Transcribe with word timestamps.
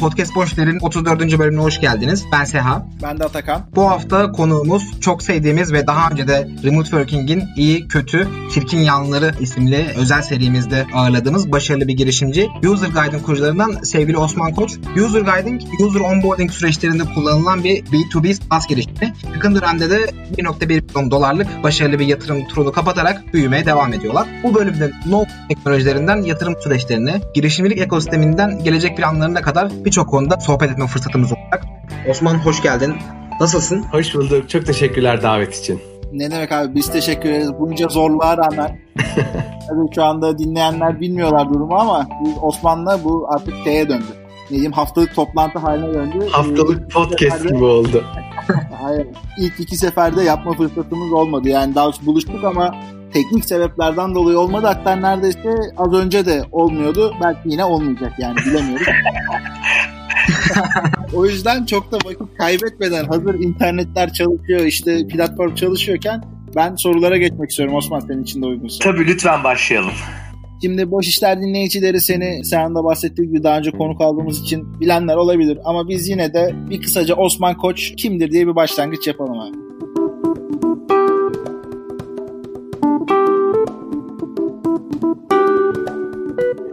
Podcast 0.00 0.34
Boşler'in 0.34 0.78
34. 0.80 1.38
bölümüne 1.38 1.60
hoş 1.60 1.80
geldiniz. 1.80 2.24
Ben 2.32 2.44
Seha. 2.44 2.86
Ben 3.02 3.18
de 3.18 3.24
Atakan. 3.24 3.62
Bu 3.76 3.90
hafta 3.90 4.32
konuğumuz 4.32 5.00
çok 5.00 5.22
sevdiğimiz 5.22 5.72
ve 5.72 5.86
daha 5.86 6.10
önce 6.10 6.28
de 6.28 6.48
Remote 6.64 6.88
Working'in 6.88 7.42
iyi, 7.56 7.88
kötü, 7.88 8.28
çirkin 8.54 8.78
yanları 8.78 9.34
isimli 9.40 9.86
özel 9.96 10.22
serimizde 10.22 10.86
ağırladığımız 10.94 11.52
başarılı 11.52 11.88
bir 11.88 11.96
girişimci. 11.96 12.48
User 12.66 12.88
Guide'ın 12.88 13.22
kurucularından 13.22 13.82
sevgili 13.82 14.16
Osman 14.18 14.54
Koç. 14.54 14.78
User 14.96 15.20
Guiding, 15.20 15.62
user 15.80 16.00
onboarding 16.00 16.50
süreçlerinde 16.50 17.02
kullanılan 17.14 17.64
bir 17.64 17.84
B2B 17.84 18.34
SaaS 18.34 18.66
girişimi. 18.68 19.14
Yakın 19.34 19.54
dönemde 19.54 19.90
de 19.90 19.96
1.1 20.36 20.66
milyon 20.66 21.10
dolarlık 21.10 21.62
başarılı 21.62 21.98
bir 21.98 22.06
yatırım 22.06 22.48
turunu 22.48 22.72
kapatarak 22.72 23.34
büyümeye 23.34 23.66
devam 23.66 23.92
ediyorlar. 23.92 24.28
Bu 24.42 24.54
bölümde 24.54 24.90
no 25.06 25.24
teknolojilerinden 25.48 26.22
yatırım 26.22 26.54
süreçlerine, 26.60 27.20
girişimcilik 27.34 27.78
ekosisteminden 27.78 28.64
gelecek 28.64 28.96
planlarına 28.96 29.42
kadar 29.42 29.84
birçok 29.88 30.08
konuda 30.08 30.40
sohbet 30.40 30.70
etme 30.70 30.86
fırsatımız 30.86 31.32
olacak. 31.32 31.64
Osman 32.10 32.34
hoş 32.34 32.62
geldin. 32.62 32.94
Nasılsın? 33.40 33.82
Hoş 33.82 34.14
bulduk. 34.14 34.48
Çok 34.50 34.66
teşekkürler 34.66 35.22
davet 35.22 35.54
için. 35.54 35.80
Ne 36.12 36.30
demek 36.30 36.52
abi 36.52 36.74
biz 36.74 36.92
teşekkür 36.92 37.28
ederiz. 37.30 37.50
Bunca 37.60 37.88
zorluğa 37.88 38.36
rağmen. 38.36 38.78
Tabii 39.68 39.94
şu 39.94 40.04
anda 40.04 40.38
dinleyenler 40.38 41.00
bilmiyorlar 41.00 41.48
durumu 41.48 41.74
ama 41.76 42.06
biz 42.24 42.32
Osman'la 42.42 43.04
bu 43.04 43.28
artık 43.34 43.54
şeye 43.64 43.88
döndü. 43.88 44.04
Ne 44.44 44.50
diyeyim 44.50 44.72
haftalık 44.72 45.14
toplantı 45.14 45.58
haline 45.58 45.94
döndü. 45.94 46.26
Haftalık 46.30 46.80
Ee, 46.82 46.88
podcast 46.88 47.36
seferde- 47.36 47.54
gibi 47.54 47.64
oldu. 47.64 48.04
Hayır. 48.82 49.06
İlk 49.40 49.60
iki 49.60 49.76
seferde 49.76 50.22
yapma 50.22 50.52
fırsatımız 50.52 51.12
olmadı. 51.12 51.48
Yani 51.48 51.74
daha 51.74 51.90
buluştuk 52.06 52.44
ama 52.44 52.74
teknik 53.12 53.44
sebeplerden 53.44 54.14
dolayı 54.14 54.38
olmadı. 54.38 54.66
Hatta 54.66 54.96
neredeyse 54.96 55.54
az 55.76 55.92
önce 55.92 56.26
de 56.26 56.42
olmuyordu. 56.52 57.14
Belki 57.22 57.40
yine 57.44 57.64
olmayacak 57.64 58.12
yani 58.18 58.36
bilemiyoruz. 58.36 58.86
o 61.14 61.26
yüzden 61.26 61.64
çok 61.64 61.92
da 61.92 61.96
vakit 61.96 62.38
kaybetmeden 62.38 63.04
hazır 63.04 63.34
internetler 63.34 64.12
çalışıyor 64.12 64.60
işte 64.60 65.06
platform 65.08 65.54
çalışıyorken 65.54 66.24
ben 66.56 66.74
sorulara 66.74 67.16
geçmek 67.16 67.50
istiyorum 67.50 67.74
Osman 67.74 68.00
senin 68.00 68.22
için 68.22 68.42
de 68.42 68.46
uygunsa. 68.46 68.84
Tabii 68.84 69.06
lütfen 69.06 69.44
başlayalım. 69.44 69.92
Şimdi 70.62 70.90
boş 70.90 71.08
işler 71.08 71.40
dinleyicileri 71.40 72.00
seni 72.00 72.44
sen 72.44 72.70
de 72.70 72.84
bahsettiği 72.84 73.28
gibi 73.28 73.42
daha 73.42 73.58
önce 73.58 73.70
konuk 73.70 74.00
aldığımız 74.00 74.42
için 74.42 74.80
bilenler 74.80 75.16
olabilir 75.16 75.58
ama 75.64 75.88
biz 75.88 76.08
yine 76.08 76.34
de 76.34 76.54
bir 76.70 76.82
kısaca 76.82 77.14
Osman 77.14 77.56
Koç 77.56 77.92
kimdir 77.96 78.30
diye 78.30 78.46
bir 78.46 78.56
başlangıç 78.56 79.06
yapalım 79.06 79.40
abi. 79.40 79.67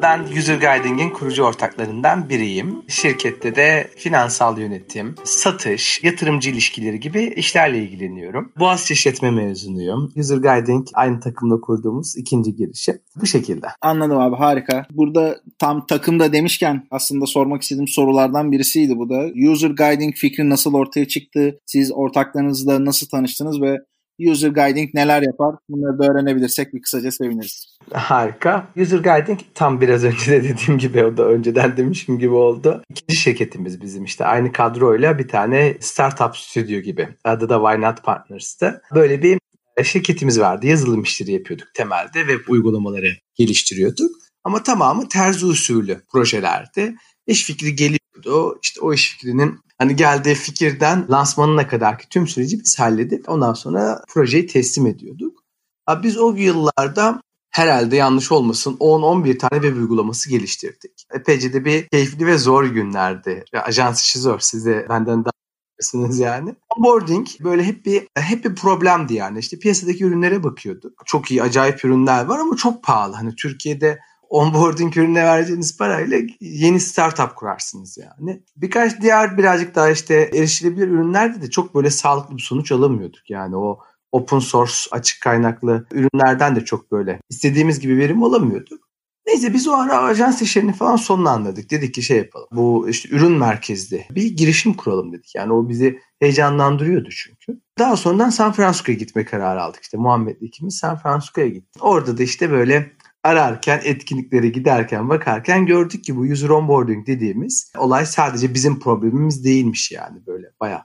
Ben 0.05 0.23
User 0.37 0.55
Guiding'in 0.55 1.09
kurucu 1.09 1.43
ortaklarından 1.43 2.29
biriyim. 2.29 2.81
Şirkette 2.87 3.55
de 3.55 3.89
finansal 3.97 4.59
yönetim, 4.59 5.15
satış, 5.23 6.03
yatırımcı 6.03 6.49
ilişkileri 6.49 6.99
gibi 6.99 7.33
işlerle 7.35 7.83
ilgileniyorum. 7.83 8.51
Boğaziçi 8.59 8.93
İşletme 8.93 9.31
mezunuyum. 9.31 10.11
User 10.15 10.37
Guiding 10.37 10.87
aynı 10.93 11.19
takımda 11.19 11.61
kurduğumuz 11.61 12.17
ikinci 12.17 12.55
girişim. 12.55 12.99
Bu 13.21 13.25
şekilde. 13.25 13.67
Anladım 13.81 14.17
abi 14.17 14.35
harika. 14.35 14.85
Burada 14.91 15.41
tam 15.59 15.85
takımda 15.85 16.33
demişken 16.33 16.87
aslında 16.91 17.25
sormak 17.25 17.61
istediğim 17.61 17.87
sorulardan 17.87 18.51
birisiydi 18.51 18.97
bu 18.97 19.09
da. 19.09 19.49
User 19.51 19.69
Guiding 19.69 20.15
fikri 20.15 20.49
nasıl 20.49 20.73
ortaya 20.73 21.07
çıktı? 21.07 21.59
Siz 21.65 21.91
ortaklarınızla 21.91 22.85
nasıl 22.85 23.07
tanıştınız 23.07 23.61
ve 23.61 23.77
User 24.19 24.49
Guiding 24.49 24.93
neler 24.93 25.21
yapar? 25.21 25.55
Bunları 25.69 25.99
da 25.99 26.11
öğrenebilirsek 26.11 26.73
bir 26.73 26.81
kısaca 26.81 27.11
seviniriz. 27.11 27.77
Harika. 27.93 28.67
User 28.77 28.99
Guiding 28.99 29.39
tam 29.53 29.81
biraz 29.81 30.03
önce 30.03 30.31
de 30.31 30.43
dediğim 30.43 30.79
gibi 30.79 31.03
o 31.03 31.17
da 31.17 31.25
önceden 31.27 31.77
demişim 31.77 32.19
gibi 32.19 32.33
oldu. 32.33 32.83
İkinci 32.89 33.15
şirketimiz 33.15 33.81
bizim 33.81 34.03
işte 34.03 34.25
aynı 34.25 34.51
kadroyla 34.51 35.19
bir 35.19 35.27
tane 35.27 35.77
startup 35.79 36.37
stüdyo 36.37 36.79
gibi. 36.79 37.09
Adı 37.23 37.49
da 37.49 37.59
Why 37.59 37.81
Not 37.81 38.03
Partners'tı. 38.03 38.81
Böyle 38.95 39.23
bir 39.23 39.39
şirketimiz 39.83 40.39
vardı. 40.39 40.67
Yazılım 40.67 41.03
işleri 41.03 41.31
yapıyorduk 41.31 41.67
temelde. 41.73 42.19
Web 42.19 42.47
uygulamaları 42.47 43.11
geliştiriyorduk. 43.35 44.11
Ama 44.43 44.63
tamamı 44.63 45.09
terzi 45.09 45.45
usulü 45.45 46.01
projelerdi. 46.11 46.95
İş 47.27 47.45
fikri 47.45 47.75
geliyordu. 48.15 48.59
İşte 48.63 48.81
o 48.81 48.93
iş 48.93 49.11
fikrinin 49.11 49.59
hani 49.77 49.95
geldiği 49.95 50.35
fikirden 50.35 51.05
lansmanına 51.09 51.67
kadar 51.67 51.99
ki 51.99 52.09
tüm 52.09 52.27
süreci 52.27 52.59
biz 52.59 52.79
halledip 52.79 53.29
ondan 53.29 53.53
sonra 53.53 54.01
projeyi 54.09 54.47
teslim 54.47 54.87
ediyorduk. 54.87 55.43
Abi 55.87 56.07
biz 56.07 56.17
o 56.17 56.33
yıllarda 56.35 57.21
herhalde 57.51 57.95
yanlış 57.95 58.31
olmasın 58.31 58.77
10-11 58.79 59.37
tane 59.37 59.61
web 59.61 59.77
uygulaması 59.77 60.29
geliştirdik. 60.29 61.05
Epeyce 61.13 61.53
de 61.53 61.65
bir 61.65 61.87
keyifli 61.87 62.25
ve 62.25 62.37
zor 62.37 62.63
günlerdi. 62.63 63.45
Ajans 63.53 64.01
işi 64.01 64.19
zor. 64.19 64.39
Siz 64.39 64.65
de 64.65 64.85
benden 64.89 65.25
daha 65.25 65.31
bilirsiniz 65.79 66.19
yani. 66.19 66.55
Onboarding 66.77 67.27
böyle 67.39 67.63
hep 67.63 67.85
bir 67.85 68.07
hep 68.17 68.45
bir 68.45 68.55
problemdi 68.55 69.13
yani. 69.13 69.39
İşte 69.39 69.59
piyasadaki 69.59 70.03
ürünlere 70.03 70.43
bakıyorduk. 70.43 71.01
Çok 71.05 71.31
iyi 71.31 71.43
acayip 71.43 71.85
ürünler 71.85 72.25
var 72.25 72.39
ama 72.39 72.55
çok 72.55 72.83
pahalı. 72.83 73.15
Hani 73.15 73.35
Türkiye'de 73.35 73.99
onboarding 74.35 74.97
ürüne 74.97 75.23
vereceğiniz 75.23 75.77
parayla 75.77 76.21
yeni 76.41 76.79
startup 76.79 77.35
kurarsınız 77.35 77.97
yani. 77.97 78.43
Birkaç 78.55 79.01
diğer 79.01 79.37
birazcık 79.37 79.75
daha 79.75 79.89
işte 79.89 80.29
erişilebilir 80.33 80.87
ürünlerde 80.87 81.41
de 81.41 81.49
çok 81.49 81.75
böyle 81.75 81.89
sağlıklı 81.89 82.37
bir 82.37 82.41
sonuç 82.41 82.71
alamıyorduk. 82.71 83.29
Yani 83.29 83.57
o 83.57 83.79
open 84.11 84.39
source 84.39 84.73
açık 84.91 85.21
kaynaklı 85.21 85.87
ürünlerden 85.91 86.55
de 86.55 86.65
çok 86.65 86.91
böyle 86.91 87.19
istediğimiz 87.29 87.79
gibi 87.79 87.97
verim 87.97 88.23
alamıyorduk. 88.23 88.85
Neyse 89.27 89.53
biz 89.53 89.67
o 89.67 89.73
ara 89.73 89.97
ajans 89.97 90.41
işlerini 90.41 90.73
falan 90.73 90.95
sonlanladık. 90.95 91.71
Dedik 91.71 91.93
ki 91.93 92.03
şey 92.03 92.17
yapalım. 92.17 92.47
Bu 92.51 92.89
işte 92.89 93.09
ürün 93.09 93.31
merkezli 93.31 94.05
bir 94.09 94.37
girişim 94.37 94.73
kuralım 94.73 95.13
dedik. 95.13 95.35
Yani 95.35 95.53
o 95.53 95.69
bizi 95.69 95.99
heyecanlandırıyordu 96.19 97.09
çünkü. 97.09 97.61
Daha 97.79 97.97
sonradan 97.97 98.29
San 98.29 98.51
Francisco'ya 98.51 98.97
gitme 98.97 99.25
kararı 99.25 99.61
aldık. 99.61 99.83
İşte 99.83 99.97
Muhammed'le 99.97 100.41
ikimiz 100.41 100.77
San 100.77 100.97
Francisco'ya 100.97 101.47
gittik. 101.47 101.83
Orada 101.83 102.17
da 102.17 102.23
işte 102.23 102.51
böyle 102.51 102.91
ararken, 103.25 103.81
etkinliklere 103.83 104.47
giderken, 104.47 105.09
bakarken 105.09 105.65
gördük 105.65 106.03
ki 106.03 106.15
bu 106.15 106.21
user 106.21 106.49
onboarding 106.49 107.07
dediğimiz 107.07 107.71
olay 107.77 108.05
sadece 108.05 108.53
bizim 108.53 108.79
problemimiz 108.79 109.45
değilmiş 109.45 109.91
yani 109.91 110.25
böyle 110.27 110.47
bayağı 110.59 110.81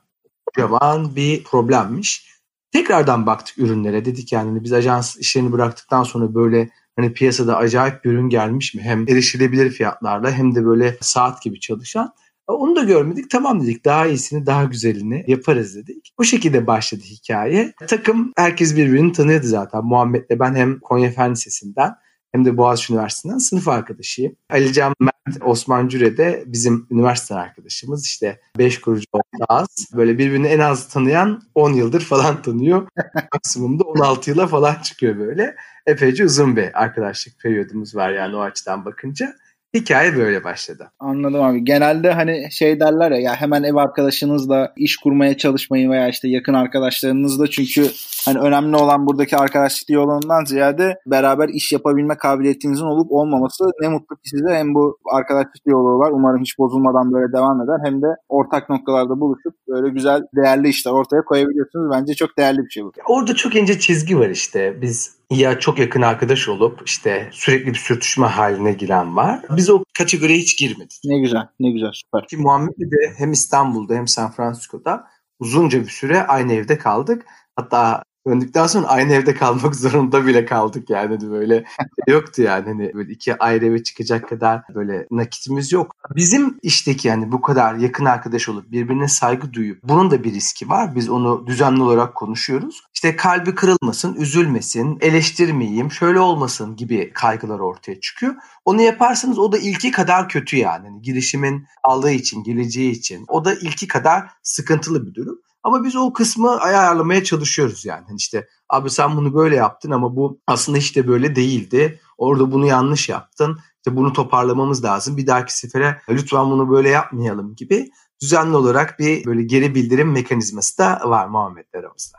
kocaman 0.47 1.17
bir 1.17 1.45
problemmiş. 1.45 2.31
Tekrardan 2.73 3.27
baktık 3.27 3.59
ürünlere 3.59 4.05
dedik 4.05 4.33
yani 4.33 4.49
hani 4.49 4.65
biz 4.65 4.73
ajans 4.73 5.17
işlerini 5.17 5.53
bıraktıktan 5.53 6.03
sonra 6.03 6.35
böyle 6.35 6.71
hani 6.97 7.13
piyasada 7.13 7.57
acayip 7.57 8.05
bir 8.05 8.11
ürün 8.11 8.29
gelmiş 8.29 8.75
mi? 8.75 8.83
Hem 8.83 9.09
erişilebilir 9.09 9.71
fiyatlarla 9.71 10.31
hem 10.31 10.55
de 10.55 10.65
böyle 10.65 10.97
saat 11.01 11.43
gibi 11.43 11.61
çalışan. 11.61 12.13
Onu 12.47 12.77
da 12.77 12.85
görmedik. 12.85 13.31
Tamam 13.31 13.63
dedik 13.63 13.85
daha 13.85 14.07
iyisini 14.07 14.47
daha 14.47 14.65
güzelini 14.65 15.25
yaparız 15.27 15.77
dedik. 15.77 16.13
Bu 16.19 16.25
şekilde 16.25 16.67
başladı 16.67 17.03
hikaye. 17.05 17.73
Takım 17.89 18.33
herkes 18.37 18.77
birbirini 18.77 19.13
tanıyordu 19.13 19.47
zaten. 19.47 19.85
Muhammed'le 19.85 20.41
ben 20.41 20.55
hem 20.55 20.81
Konya 20.81 21.11
Fen 21.11 21.31
Lisesi'nden 21.31 21.95
hem 22.33 22.45
de 22.45 22.57
Boğaziçi 22.57 22.93
Üniversitesi'nden 22.93 23.39
sınıf 23.39 23.69
arkadaşıyım. 23.69 24.37
Alican 24.51 24.95
Mert 25.01 25.43
Osman 25.43 25.89
Cüre 25.89 26.17
de 26.17 26.45
bizim 26.47 26.87
üniversite 26.91 27.35
arkadaşımız. 27.35 28.07
İşte 28.07 28.41
5 28.59 28.81
kurucu 28.81 29.07
ortağız. 29.13 29.89
Böyle 29.97 30.19
birbirini 30.19 30.47
en 30.47 30.59
az 30.59 30.89
tanıyan 30.89 31.43
10 31.55 31.73
yıldır 31.73 32.01
falan 32.01 32.43
tanıyor. 32.43 32.89
Maksimumda 33.35 33.85
16 33.85 34.31
yıla 34.31 34.47
falan 34.47 34.75
çıkıyor 34.75 35.19
böyle. 35.19 35.57
Epeyce 35.87 36.25
uzun 36.25 36.57
bir 36.57 36.83
arkadaşlık 36.83 37.41
periyodumuz 37.41 37.95
var 37.95 38.11
yani 38.11 38.37
o 38.37 38.41
açıdan 38.41 38.85
bakınca. 38.85 39.35
Hikaye 39.75 40.17
böyle 40.17 40.45
başladı. 40.45 40.91
Anladım 41.01 41.43
abi. 41.43 41.65
Genelde 41.65 42.13
hani 42.13 42.53
şey 42.53 42.81
derler 42.81 43.11
ya, 43.11 43.19
ya 43.19 43.35
hemen 43.35 43.63
ev 43.63 43.75
arkadaşınızla 43.75 44.73
iş 44.77 44.97
kurmaya 44.97 45.37
çalışmayın 45.37 45.91
veya 45.91 46.09
işte 46.09 46.29
yakın 46.29 46.55
arkadaşlarınızla 46.55 47.47
çünkü 47.47 47.87
hani 48.25 48.39
önemli 48.39 48.77
olan 48.77 49.07
buradaki 49.07 49.37
arkadaşlık 49.37 49.89
diyaloğundan 49.89 50.45
ziyade 50.45 50.99
beraber 51.07 51.49
iş 51.49 51.73
yapabilme 51.73 52.17
kabiliyetinizin 52.17 52.85
olup 52.85 53.13
olmaması 53.13 53.65
ne 53.81 53.89
mutlu 53.89 54.17
ki 54.17 54.29
size 54.31 54.55
hem 54.55 54.75
bu 54.75 54.99
arkadaşlık 55.13 55.67
diyaloğu 55.67 55.99
var. 55.99 56.11
Umarım 56.11 56.41
hiç 56.41 56.59
bozulmadan 56.59 57.13
böyle 57.13 57.33
devam 57.33 57.63
eder. 57.63 57.79
Hem 57.85 58.03
de 58.03 58.07
ortak 58.29 58.69
noktalarda 58.71 59.21
buluşup 59.21 59.55
böyle 59.69 59.89
güzel 59.89 60.23
değerli 60.37 60.69
işler 60.69 60.93
ortaya 60.93 61.23
koyabiliyorsunuz. 61.23 61.91
Bence 61.93 62.15
çok 62.15 62.39
değerli 62.39 62.59
bir 62.59 62.71
şey 62.71 62.85
bu. 62.85 62.93
Orada 63.07 63.35
çok 63.35 63.57
ince 63.57 63.79
çizgi 63.79 64.19
var 64.19 64.29
işte. 64.29 64.83
Biz 64.83 65.20
ya 65.31 65.59
çok 65.59 65.79
yakın 65.79 66.03
arkadaş 66.03 66.49
olup 66.49 66.83
işte 66.87 67.29
sürekli 67.33 67.67
bir 67.67 67.79
sürtüşme 67.79 68.27
haline 68.27 68.73
giren 68.73 69.17
var. 69.17 69.41
Biz 69.57 69.71
o 69.71 69.85
kategoriye 69.99 70.39
hiç 70.39 70.59
girmedik. 70.59 71.01
Ne 71.05 71.19
güzel, 71.19 71.49
ne 71.61 71.71
güzel, 71.71 71.93
süper. 71.93 72.27
Ki 72.27 72.37
Muhammed 72.37 72.79
de 72.79 73.15
hem 73.19 73.33
İstanbul'da 73.33 73.95
hem 73.95 74.09
San 74.09 74.33
Francisco'da 74.33 75.07
uzunca 75.39 75.81
bir 75.81 75.91
süre 75.91 76.27
aynı 76.27 76.53
evde 76.53 76.79
kaldık. 76.79 77.27
Hatta 77.57 78.03
Döndükten 78.27 78.67
sonra 78.67 78.87
aynı 78.87 79.13
evde 79.13 79.35
kalmak 79.35 79.75
zorunda 79.77 80.27
bile 80.27 80.45
kaldık 80.45 80.91
yani 80.91 81.17
hani 81.17 81.31
böyle 81.31 81.65
yoktu 82.09 82.43
yani 82.43 82.65
hani 82.65 82.95
böyle 82.95 83.13
iki 83.13 83.39
ayrı 83.39 83.67
eve 83.67 83.83
çıkacak 83.83 84.29
kadar 84.29 84.63
böyle 84.75 85.07
nakitimiz 85.11 85.73
yok. 85.73 85.95
Bizim 86.17 86.59
işteki 86.63 87.09
yani 87.09 87.33
bu 87.33 87.41
kadar 87.41 87.75
yakın 87.75 88.05
arkadaş 88.05 88.49
olup 88.49 88.71
birbirine 88.73 89.09
saygı 89.09 89.53
duyup 89.53 89.83
bunun 89.83 90.11
da 90.11 90.25
bir 90.25 90.35
riski 90.35 90.69
var. 90.69 90.95
Biz 90.95 91.09
onu 91.09 91.47
düzenli 91.47 91.83
olarak 91.83 92.15
konuşuyoruz. 92.15 92.83
İşte 92.95 93.17
kalbi 93.17 93.55
kırılmasın, 93.55 94.15
üzülmesin, 94.15 94.99
eleştirmeyeyim, 95.01 95.93
şöyle 95.93 96.21
olmasın 96.21 96.77
gibi 96.77 97.13
kaygılar 97.15 97.59
ortaya 97.59 98.01
çıkıyor. 98.01 98.35
Onu 98.65 98.83
yaparsanız 98.83 99.39
o 99.39 99.53
da 99.53 99.59
ilki 99.59 99.91
kadar 99.91 100.29
kötü 100.29 100.57
yani. 100.57 100.87
yani 100.87 101.03
girişimin 101.03 101.67
aldığı 101.85 102.11
için, 102.11 102.43
geleceği 102.43 102.91
için. 102.91 103.25
O 103.29 103.45
da 103.45 103.55
ilki 103.55 103.89
kadar 103.89 104.31
sıkıntılı 104.43 105.07
bir 105.07 105.15
durum. 105.15 105.39
Ama 105.63 105.85
biz 105.85 105.97
o 105.97 106.13
kısmı 106.13 106.61
ayarlamaya 106.61 107.25
çalışıyoruz 107.25 107.85
yani. 107.85 108.05
Hani 108.07 108.17
işte 108.17 108.49
abi 108.69 108.91
sen 108.91 109.17
bunu 109.17 109.35
böyle 109.35 109.57
yaptın 109.57 109.91
ama 109.91 110.17
bu 110.17 110.41
aslında 110.47 110.79
hiç 110.79 110.97
de 110.97 111.09
böyle 111.09 111.37
değildi. 111.37 112.01
Orada 112.19 112.53
bunu 112.53 112.67
yanlış 112.67 113.09
yaptın. 113.09 113.59
İşte 113.77 113.97
bunu 113.97 114.13
toparlamamız 114.13 114.85
lazım. 114.85 115.17
Bir 115.17 115.27
dahaki 115.27 115.59
sefere 115.59 116.01
lütfen 116.09 116.51
bunu 116.51 116.71
böyle 116.71 116.89
yapmayalım 116.89 117.55
gibi 117.55 117.91
düzenli 118.23 118.57
olarak 118.57 118.99
bir 118.99 119.25
böyle 119.25 119.43
geri 119.43 119.75
bildirim 119.75 120.13
mekanizması 120.13 120.79
da 120.79 121.01
var 121.05 121.27
Muhammed 121.27 121.75
aramızda. 121.75 122.19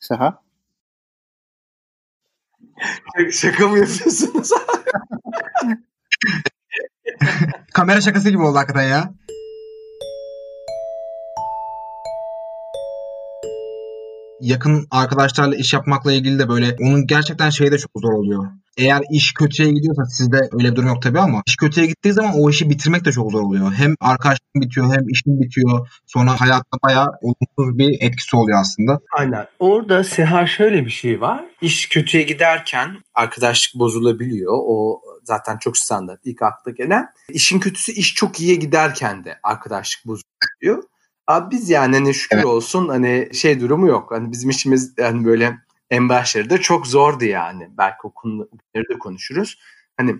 Seha? 0.00 0.42
Şaka 3.32 3.68
mı 3.68 3.78
yapıyorsunuz? 3.78 4.50
Kamera 7.74 8.00
şakası 8.00 8.30
gibi 8.30 8.42
oldu 8.42 8.58
hakikaten 8.58 8.88
ya. 8.88 9.12
yakın 14.42 14.86
arkadaşlarla 14.90 15.56
iş 15.56 15.72
yapmakla 15.72 16.12
ilgili 16.12 16.38
de 16.38 16.48
böyle 16.48 16.76
onun 16.80 17.06
gerçekten 17.06 17.50
şeyi 17.50 17.72
de 17.72 17.78
çok 17.78 17.90
zor 18.02 18.12
oluyor. 18.12 18.44
Eğer 18.76 19.02
iş 19.12 19.34
kötüye 19.34 19.70
gidiyorsa 19.70 20.04
sizde 20.04 20.36
öyle 20.52 20.70
bir 20.70 20.76
durum 20.76 20.88
yok 20.88 21.02
tabii 21.02 21.20
ama 21.20 21.42
iş 21.46 21.56
kötüye 21.56 21.86
gittiği 21.86 22.12
zaman 22.12 22.32
o 22.38 22.50
işi 22.50 22.70
bitirmek 22.70 23.04
de 23.04 23.12
çok 23.12 23.32
zor 23.32 23.40
oluyor. 23.40 23.72
Hem 23.72 23.94
arkadaşlığın 24.00 24.62
bitiyor 24.62 24.86
hem 24.86 25.08
işin 25.08 25.40
bitiyor. 25.40 25.88
Sonra 26.06 26.40
hayatta 26.40 26.78
bayağı 26.84 27.08
olumsuz 27.22 27.78
bir 27.78 27.96
etkisi 28.00 28.36
oluyor 28.36 28.60
aslında. 28.60 28.98
Aynen. 29.18 29.46
Orada 29.58 30.04
Seha 30.04 30.46
şöyle 30.46 30.84
bir 30.84 30.90
şey 30.90 31.20
var. 31.20 31.44
İş 31.60 31.88
kötüye 31.88 32.22
giderken 32.22 32.96
arkadaşlık 33.14 33.80
bozulabiliyor. 33.80 34.52
O 34.54 35.00
zaten 35.24 35.58
çok 35.58 35.78
standart 35.78 36.20
ilk 36.24 36.42
akla 36.42 36.70
gelen. 36.70 37.08
İşin 37.28 37.60
kötüsü 37.60 37.92
iş 37.92 38.14
çok 38.14 38.40
iyiye 38.40 38.54
giderken 38.54 39.24
de 39.24 39.38
arkadaşlık 39.42 40.06
bozuluyor. 40.06 40.82
Abi 41.26 41.56
biz 41.56 41.70
yani 41.70 41.96
hani 41.96 42.14
şükür 42.14 42.36
evet. 42.36 42.46
olsun 42.46 42.88
hani 42.88 43.28
şey 43.32 43.60
durumu 43.60 43.88
yok. 43.88 44.10
Hani 44.10 44.32
bizim 44.32 44.50
işimiz 44.50 44.94
yani 44.98 45.24
böyle 45.24 45.58
en 45.90 46.08
başlarda 46.08 46.60
çok 46.60 46.86
zordu 46.86 47.24
yani. 47.24 47.68
Belki 47.78 47.98
o 48.02 48.10
konuları 48.14 48.88
da 48.94 48.98
konuşuruz. 48.98 49.58
Hani 49.96 50.16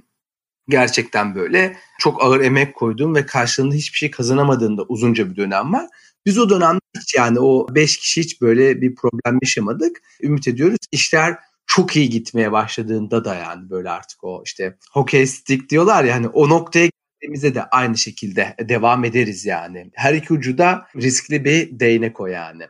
gerçekten 0.69 1.35
böyle 1.35 1.77
çok 1.99 2.23
ağır 2.23 2.41
emek 2.41 2.75
koyduğum 2.75 3.15
ve 3.15 3.27
karşılığında 3.27 3.75
hiçbir 3.75 3.99
şey 3.99 4.11
kazanamadığında 4.11 4.83
uzunca 4.83 5.31
bir 5.31 5.37
dönem 5.37 5.73
var. 5.73 5.87
Biz 6.27 6.39
o 6.39 6.51
dönemde 6.51 6.81
hiç 7.01 7.15
yani 7.15 7.41
o 7.41 7.75
beş 7.75 7.97
kişi 7.97 8.21
hiç 8.21 8.41
böyle 8.41 8.81
bir 8.81 8.95
problem 8.95 9.39
yaşamadık. 9.43 10.03
Ümit 10.23 10.49
ediyoruz 10.49 10.79
işler 10.93 11.39
çok 11.75 11.97
iyi 11.97 12.11
gitmeye 12.11 12.53
başladığında 12.53 13.25
da 13.25 13.35
yani 13.35 13.71
böyle 13.71 13.91
artık 13.91 14.25
o 14.25 14.43
işte 14.47 14.77
hockey 14.93 15.27
stick 15.27 15.71
diyorlar 15.71 16.05
ya 16.05 16.15
hani 16.15 16.29
o 16.29 16.49
noktaya 16.49 16.89
geldiğimizde 17.21 17.55
de 17.55 17.65
aynı 17.65 17.99
şekilde 17.99 18.57
devam 18.61 19.05
ederiz 19.05 19.47
yani. 19.47 19.91
Her 19.95 20.15
iki 20.15 20.33
ucu 20.33 20.59
da 20.59 20.87
riskli 20.97 21.45
bir 21.45 21.81
değnek 21.81 22.21
o 22.21 22.27
yani. 22.27 22.63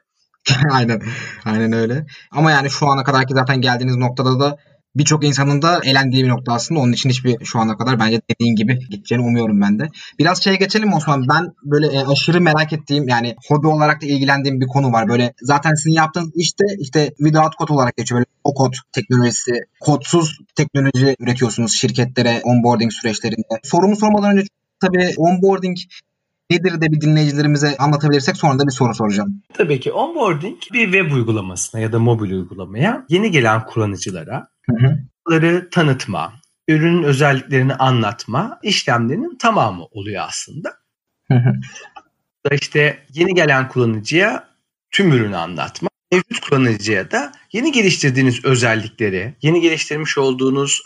aynen. 0.70 1.02
Aynen 1.44 1.72
öyle. 1.72 2.06
Ama 2.30 2.50
yani 2.50 2.70
şu 2.70 2.86
ana 2.86 3.04
kadarki 3.04 3.34
zaten 3.34 3.60
geldiğiniz 3.60 3.96
noktada 3.96 4.40
da 4.40 4.58
birçok 4.94 5.24
insanın 5.24 5.62
da 5.62 5.80
elendiği 5.84 6.24
bir 6.24 6.28
nokta 6.28 6.52
aslında. 6.52 6.80
Onun 6.80 6.92
için 6.92 7.10
hiçbir 7.10 7.44
şu 7.44 7.58
ana 7.58 7.76
kadar 7.76 8.00
bence 8.00 8.20
dediğin 8.30 8.56
gibi 8.56 8.78
gideceğini 8.90 9.24
umuyorum 9.24 9.60
ben 9.60 9.78
de. 9.78 9.88
Biraz 10.18 10.44
şeye 10.44 10.56
geçelim 10.56 10.92
Osman. 10.92 11.28
Ben 11.28 11.48
böyle 11.64 11.86
e, 11.86 12.06
aşırı 12.06 12.40
merak 12.40 12.72
ettiğim 12.72 13.08
yani 13.08 13.36
hobi 13.48 13.66
olarak 13.66 14.02
da 14.02 14.06
ilgilendiğim 14.06 14.60
bir 14.60 14.66
konu 14.66 14.92
var. 14.92 15.08
Böyle 15.08 15.32
zaten 15.40 15.74
sizin 15.74 15.96
yaptığınız 15.96 16.30
işte 16.34 16.64
işte 16.78 17.10
without 17.18 17.54
kod 17.54 17.68
olarak 17.68 17.96
geçiyor. 17.96 18.18
Böyle 18.18 18.26
o 18.44 18.54
kod 18.54 18.72
teknolojisi, 18.92 19.52
kodsuz 19.80 20.38
teknoloji 20.54 21.16
üretiyorsunuz 21.18 21.72
şirketlere 21.72 22.40
onboarding 22.44 22.92
süreçlerinde. 22.92 23.60
Sorumu 23.62 23.96
sormadan 23.96 24.32
önce 24.32 24.46
tabii 24.80 25.14
onboarding 25.16 25.76
nedir 26.52 26.80
de 26.80 26.92
bir 26.92 27.00
dinleyicilerimize 27.00 27.76
anlatabilirsek 27.76 28.36
sonra 28.36 28.58
da 28.58 28.66
bir 28.66 28.72
soru 28.72 28.94
soracağım. 28.94 29.42
Tabii 29.54 29.80
ki 29.80 29.92
onboarding 29.92 30.58
bir 30.72 30.84
web 30.84 31.12
uygulamasına 31.12 31.80
ya 31.80 31.92
da 31.92 31.98
mobil 31.98 32.30
uygulamaya 32.30 33.06
yeni 33.08 33.30
gelen 33.30 33.66
kullanıcılara 33.66 34.48
bunları 35.26 35.70
tanıtma, 35.70 36.32
ürünün 36.68 37.02
özelliklerini 37.02 37.74
anlatma 37.74 38.58
işlemlerinin 38.62 39.36
tamamı 39.38 39.84
oluyor 39.84 40.24
aslında. 40.28 40.72
Hı 41.28 41.34
hı. 41.34 41.52
işte 42.54 43.06
yeni 43.12 43.34
gelen 43.34 43.68
kullanıcıya 43.68 44.48
tüm 44.90 45.12
ürünü 45.12 45.36
anlatma, 45.36 45.88
mevcut 46.12 46.40
kullanıcıya 46.40 47.10
da 47.10 47.32
yeni 47.52 47.72
geliştirdiğiniz 47.72 48.44
özellikleri, 48.44 49.34
yeni 49.42 49.60
geliştirmiş 49.60 50.18
olduğunuz 50.18 50.82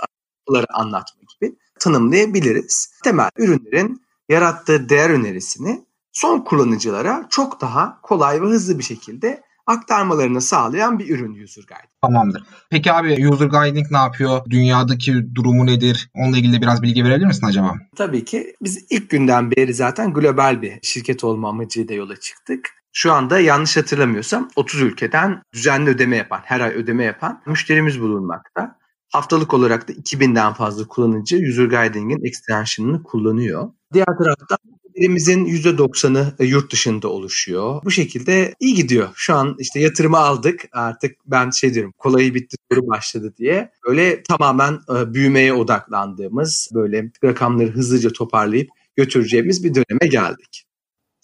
anlatma 0.74 1.20
gibi 1.40 1.56
tanımlayabiliriz. 1.80 3.00
Temel 3.04 3.30
ürünlerin 3.38 4.05
yarattığı 4.28 4.88
değer 4.88 5.10
önerisini 5.10 5.84
son 6.12 6.40
kullanıcılara 6.40 7.26
çok 7.30 7.60
daha 7.60 8.00
kolay 8.02 8.42
ve 8.42 8.46
hızlı 8.46 8.78
bir 8.78 8.84
şekilde 8.84 9.42
aktarmalarını 9.66 10.40
sağlayan 10.40 10.98
bir 10.98 11.10
ürün 11.10 11.44
User 11.44 11.64
Guide. 11.68 11.88
Tamamdır. 12.02 12.44
Peki 12.70 12.92
abi 12.92 13.28
User 13.28 13.46
Guiding 13.46 13.86
ne 13.90 13.96
yapıyor? 13.96 14.40
Dünyadaki 14.50 15.34
durumu 15.34 15.66
nedir? 15.66 16.10
Onunla 16.14 16.36
ilgili 16.38 16.52
de 16.52 16.62
biraz 16.62 16.82
bilgi 16.82 17.04
verebilir 17.04 17.26
misin 17.26 17.46
acaba? 17.46 17.74
Tabii 17.96 18.24
ki. 18.24 18.54
Biz 18.62 18.84
ilk 18.90 19.10
günden 19.10 19.50
beri 19.50 19.74
zaten 19.74 20.12
global 20.12 20.62
bir 20.62 20.78
şirket 20.82 21.24
olma 21.24 21.48
amacıyla 21.48 21.94
yola 21.94 22.16
çıktık. 22.16 22.70
Şu 22.92 23.12
anda 23.12 23.40
yanlış 23.40 23.76
hatırlamıyorsam 23.76 24.48
30 24.56 24.80
ülkeden 24.80 25.42
düzenli 25.52 25.90
ödeme 25.90 26.16
yapan, 26.16 26.40
her 26.44 26.60
ay 26.60 26.70
ödeme 26.70 27.04
yapan 27.04 27.42
müşterimiz 27.46 28.00
bulunmakta. 28.00 28.78
Haftalık 29.12 29.54
olarak 29.54 29.88
da 29.88 29.92
2000'den 29.92 30.52
fazla 30.52 30.86
kullanıcı 30.88 31.36
User 31.36 31.64
Guiding'in 31.64 32.24
extension'ını 32.24 33.02
kullanıyor. 33.02 33.70
Diğer 33.92 34.06
taraftan 34.06 34.58
Elimizin 34.96 35.46
%90'ı 35.46 36.34
e, 36.38 36.44
yurt 36.44 36.72
dışında 36.72 37.08
oluşuyor. 37.08 37.80
Bu 37.84 37.90
şekilde 37.90 38.54
iyi 38.60 38.74
gidiyor. 38.74 39.08
Şu 39.14 39.34
an 39.34 39.56
işte 39.58 39.80
yatırımı 39.80 40.18
aldık. 40.18 40.64
Artık 40.72 41.16
ben 41.26 41.50
şey 41.50 41.74
diyorum 41.74 41.92
kolayı 41.98 42.34
bitti 42.34 42.56
soru 42.72 42.88
başladı 42.88 43.34
diye. 43.38 43.70
Öyle 43.84 44.22
tamamen 44.22 44.72
e, 44.72 45.14
büyümeye 45.14 45.52
odaklandığımız 45.52 46.70
böyle 46.74 47.10
rakamları 47.24 47.70
hızlıca 47.70 48.10
toparlayıp 48.10 48.68
götüreceğimiz 48.96 49.64
bir 49.64 49.74
döneme 49.74 50.06
geldik. 50.10 50.65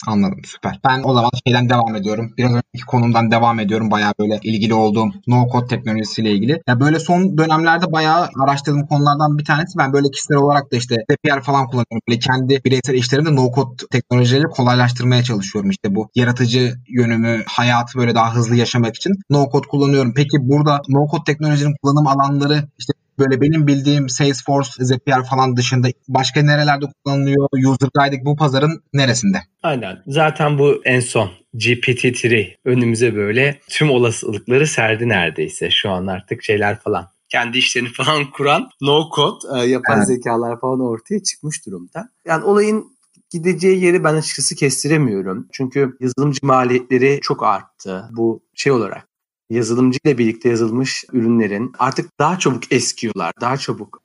Anladım 0.07 0.41
süper. 0.45 0.81
Ben 0.85 1.03
o 1.05 1.15
zaman 1.15 1.31
şeyden 1.47 1.69
devam 1.69 1.97
ediyorum. 1.97 2.35
Biraz 2.39 2.51
önceki 2.51 2.87
konumdan 2.87 3.31
devam 3.31 3.61
ediyorum. 3.61 3.91
Bayağı 3.91 4.13
böyle 4.19 4.41
ilgili 4.43 4.75
olduğum 4.75 5.11
no 5.27 5.49
code 5.53 5.67
teknolojisiyle 5.67 6.31
ilgili. 6.31 6.63
Ya 6.69 6.81
böyle 6.81 6.99
son 6.99 7.39
dönemlerde 7.39 7.93
bayağı 7.93 8.29
araştırdığım 8.43 8.87
konulardan 8.87 9.39
bir 9.39 9.45
tanesi. 9.45 9.79
Ben 9.79 9.93
böyle 9.93 10.11
kişisel 10.11 10.37
olarak 10.37 10.73
da 10.73 10.77
işte 10.77 10.97
CPR 11.11 11.41
falan 11.43 11.67
kullanıyorum. 11.67 12.01
Böyle 12.09 12.19
kendi 12.19 12.65
bireysel 12.65 12.95
işlerimde 12.95 13.37
no 13.37 13.53
code 13.55 13.87
teknolojileri 13.91 14.43
kolaylaştırmaya 14.45 15.23
çalışıyorum. 15.23 15.71
İşte 15.71 15.95
bu 15.95 16.09
yaratıcı 16.15 16.75
yönümü, 16.89 17.43
hayatı 17.47 17.99
böyle 17.99 18.15
daha 18.15 18.35
hızlı 18.35 18.57
yaşamak 18.57 18.97
için 18.97 19.13
no 19.31 19.49
code 19.53 19.69
kullanıyorum. 19.69 20.13
Peki 20.17 20.37
burada 20.41 20.83
no 20.89 21.07
code 21.11 21.25
teknolojinin 21.27 21.75
kullanım 21.83 22.07
alanları 22.07 22.69
işte 22.79 22.93
böyle 23.19 23.41
benim 23.41 23.67
bildiğim 23.67 24.09
Salesforce, 24.09 24.71
Zapier 24.79 25.25
falan 25.25 25.57
dışında 25.57 25.89
başka 26.09 26.43
nerelerde 26.43 26.87
kullanılıyor? 27.05 27.49
User 27.67 27.89
Guiding 27.95 28.25
bu 28.25 28.37
pazarın 28.37 28.83
neresinde? 28.93 29.39
Aynen. 29.63 30.03
Zaten 30.07 30.59
bu 30.59 30.83
en 30.85 31.01
son 31.01 31.31
GPT-3 31.55 32.57
önümüze 32.65 33.15
böyle 33.15 33.61
tüm 33.69 33.91
olasılıkları 33.91 34.67
serdi 34.67 35.09
neredeyse. 35.09 35.71
Şu 35.71 35.91
an 35.91 36.07
artık 36.07 36.43
şeyler 36.43 36.81
falan 36.81 37.09
kendi 37.29 37.59
işlerini 37.59 37.89
falan 37.97 38.31
kuran 38.31 38.69
no 38.81 39.11
code 39.17 39.69
yapan 39.69 39.97
evet. 39.97 40.07
zekalar 40.07 40.61
falan 40.61 40.81
ortaya 40.81 41.23
çıkmış 41.23 41.67
durumda. 41.67 42.09
Yani 42.27 42.45
olayın 42.45 42.93
gideceği 43.31 43.85
yeri 43.85 44.05
ben 44.05 44.15
açıkçası 44.15 44.55
kestiremiyorum. 44.55 45.49
Çünkü 45.53 45.97
yazılımcı 46.01 46.47
maliyetleri 46.47 47.21
çok 47.23 47.43
arttı. 47.43 48.05
Bu 48.11 48.43
şey 48.55 48.73
olarak 48.73 49.12
yazılımcı 49.55 49.99
ile 50.05 50.19
birlikte 50.19 50.49
yazılmış 50.49 51.05
ürünlerin 51.13 51.73
artık 51.79 52.19
daha 52.19 52.39
çabuk 52.39 52.73
eskiyorlar. 52.73 53.33
Daha 53.41 53.57
çabuk 53.57 54.03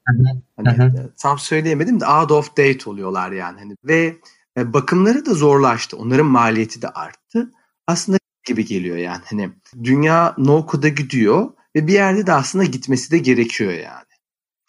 hani 0.55 0.93
tam 1.17 1.39
söyleyemedim 1.39 1.99
de 1.99 2.05
out 2.05 2.31
of 2.31 2.57
date 2.57 2.89
oluyorlar 2.89 3.31
yani. 3.31 3.59
Hani 3.59 3.75
ve 3.83 4.17
e, 4.57 4.73
bakımları 4.73 5.25
da 5.25 5.33
zorlaştı. 5.33 5.97
Onların 5.97 6.25
maliyeti 6.25 6.81
de 6.81 6.89
arttı. 6.89 7.51
Aslında 7.87 8.17
gibi 8.47 8.65
geliyor 8.65 8.97
yani. 8.97 9.21
Hani 9.29 9.49
dünya 9.83 10.35
no 10.37 10.67
code'a 10.71 10.89
gidiyor 10.89 11.49
ve 11.75 11.87
bir 11.87 11.93
yerde 11.93 12.27
de 12.27 12.33
aslında 12.33 12.63
gitmesi 12.63 13.11
de 13.11 13.17
gerekiyor 13.17 13.71
yani. 13.71 14.03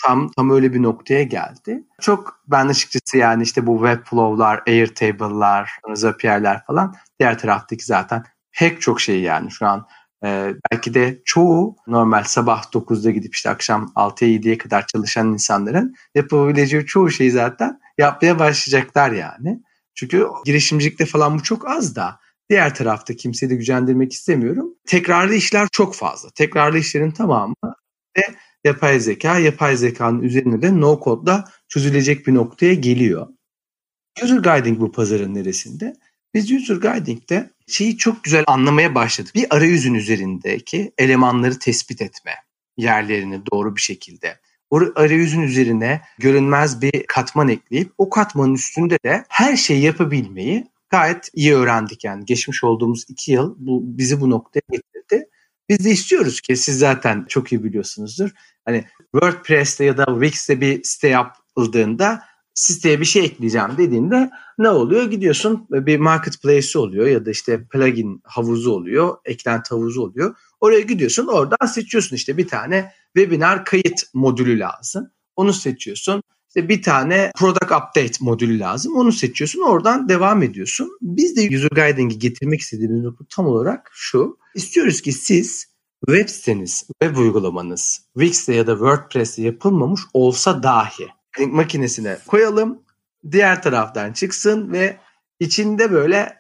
tam 0.05 0.31
tam 0.37 0.51
öyle 0.51 0.75
bir 0.75 0.83
noktaya 0.83 1.23
geldi. 1.23 1.85
Çok 2.01 2.41
ben 2.47 2.69
açıkçası 2.69 3.17
yani 3.19 3.43
işte 3.43 3.67
bu 3.67 3.79
Webflow'lar, 3.79 4.63
Airtable'lar, 4.67 5.71
Zapier'ler 5.95 6.65
falan 6.67 6.95
diğer 7.21 7.39
taraftaki 7.39 7.85
zaten 7.85 8.25
pek 8.59 8.81
çok 8.81 9.01
şey 9.01 9.21
yani 9.21 9.51
şu 9.51 9.67
an 9.67 9.87
e, 10.25 10.55
belki 10.73 10.95
de 10.95 11.23
çoğu 11.25 11.77
normal 11.87 12.25
sabah 12.25 12.63
9'da 12.63 13.11
gidip 13.11 13.35
işte 13.35 13.51
akşam 13.51 13.93
6'ya 13.97 14.31
7'ye 14.31 14.59
kadar 14.59 14.87
çalışan 14.87 15.33
insanların 15.33 15.95
yapabileceği 16.15 16.87
çoğu 16.87 17.11
şeyi 17.11 17.31
zaten 17.31 17.81
yapmaya 17.99 18.39
başlayacaklar 18.39 19.11
yani. 19.11 19.61
Çünkü 19.95 20.27
girişimcilikte 20.45 21.07
falan 21.07 21.39
bu 21.39 21.43
çok 21.43 21.69
az 21.69 21.97
da 21.97 22.21
diğer 22.51 22.75
tarafta 22.75 23.17
kimseyi 23.17 23.51
de 23.51 23.55
gücendirmek 23.55 24.13
istemiyorum. 24.13 24.75
Tekrarlı 24.87 25.35
işler 25.35 25.69
çok 25.73 25.95
fazla. 25.95 26.31
Tekrarlı 26.31 26.79
işlerin 26.79 27.11
tamamı 27.11 27.55
ve 28.17 28.23
yapay 28.65 29.01
zeka, 29.01 29.39
yapay 29.39 29.77
zekanın 29.77 30.23
üzerine 30.23 30.63
de 30.63 30.81
no 30.81 31.01
code'da 31.05 31.45
çözülecek 31.69 32.27
bir 32.27 32.35
noktaya 32.35 32.75
geliyor. 32.75 33.27
User 34.23 34.39
Guiding 34.39 34.81
bu 34.81 34.93
pazarın 34.93 35.35
neresinde? 35.35 35.93
Biz 36.35 36.53
User 36.53 36.77
Guiding'de 36.77 37.51
şeyi 37.67 37.97
çok 37.97 38.25
güzel 38.25 38.45
anlamaya 38.47 38.95
başladık. 38.95 39.35
Bir 39.35 39.47
arayüzün 39.57 39.95
üzerindeki 39.95 40.93
elemanları 40.99 41.59
tespit 41.59 42.03
etme 42.03 42.35
yerlerini 42.77 43.47
doğru 43.53 43.77
bir 43.77 43.81
şekilde. 43.81 44.41
O 44.71 44.81
arayüzün 44.95 45.43
üzerine 45.43 46.01
görünmez 46.19 46.83
bir 46.83 47.05
katman 47.07 47.49
ekleyip 47.49 47.93
o 47.99 48.11
katmanın 48.11 48.55
üstünde 48.55 48.99
de 49.05 49.25
her 49.29 49.57
şeyi 49.57 49.83
yapabilmeyi 49.83 50.67
gayet 50.91 51.31
iyi 51.35 51.55
öğrendik 51.55 52.05
yani. 52.05 52.25
Geçmiş 52.25 52.65
olduğumuz 52.65 53.05
iki 53.09 53.33
yıl 53.33 53.55
bu 53.59 53.81
bizi 53.99 54.21
bu 54.21 54.31
noktaya 54.31 54.63
getirdi. 54.71 55.29
Biz 55.69 55.85
de 55.85 55.91
istiyoruz 55.91 56.41
ki 56.41 56.57
siz 56.57 56.79
zaten 56.79 57.25
çok 57.29 57.53
iyi 57.53 57.65
biliyorsunuzdur. 57.65 58.31
Hani 58.65 58.85
WordPress'te 59.15 59.85
ya 59.85 59.97
da 59.97 60.07
Wix'te 60.07 60.61
bir 60.61 60.83
site 60.83 61.09
yapıldığında 61.09 62.23
siteye 62.59 63.01
bir 63.01 63.05
şey 63.05 63.25
ekleyeceğim 63.25 63.69
dediğinde 63.79 64.31
ne 64.59 64.69
oluyor? 64.69 65.11
Gidiyorsun 65.11 65.67
bir 65.71 65.99
marketplace 65.99 66.79
oluyor 66.79 67.07
ya 67.07 67.27
da 67.27 67.31
işte 67.31 67.65
plugin 67.65 68.21
havuzu 68.25 68.71
oluyor, 68.71 69.17
eklenti 69.25 69.69
havuzu 69.71 70.03
oluyor. 70.03 70.35
Oraya 70.61 70.81
gidiyorsun 70.81 71.27
oradan 71.27 71.67
seçiyorsun 71.67 72.17
işte 72.17 72.37
bir 72.37 72.49
tane 72.49 72.93
webinar 73.17 73.65
kayıt 73.65 74.03
modülü 74.15 74.59
lazım. 74.59 75.11
Onu 75.37 75.53
seçiyorsun. 75.53 76.23
İşte 76.49 76.69
bir 76.69 76.83
tane 76.83 77.33
product 77.37 77.65
update 77.65 78.13
modülü 78.21 78.59
lazım. 78.59 78.97
Onu 78.97 79.13
seçiyorsun. 79.13 79.63
Oradan 79.63 80.09
devam 80.09 80.43
ediyorsun. 80.43 80.99
Biz 81.01 81.37
de 81.37 81.57
user 81.57 81.71
guiding'i 81.71 82.19
getirmek 82.19 82.61
istediğimiz 82.61 83.03
nokta 83.03 83.25
tam 83.31 83.47
olarak 83.47 83.91
şu. 83.95 84.39
İstiyoruz 84.55 85.01
ki 85.01 85.13
siz 85.13 85.67
web 86.07 86.29
siteniz, 86.29 86.89
web 87.03 87.17
uygulamanız 87.17 88.01
Wix'te 88.15 88.55
ya 88.55 88.67
da 88.67 88.73
WordPress'te 88.73 89.43
yapılmamış 89.43 90.01
olsa 90.15 90.63
dahi 90.63 91.18
makinesine 91.39 92.19
koyalım. 92.27 92.83
Diğer 93.31 93.63
taraftan 93.63 94.13
çıksın 94.13 94.73
ve 94.73 94.97
içinde 95.41 95.93
böyle 95.93 96.39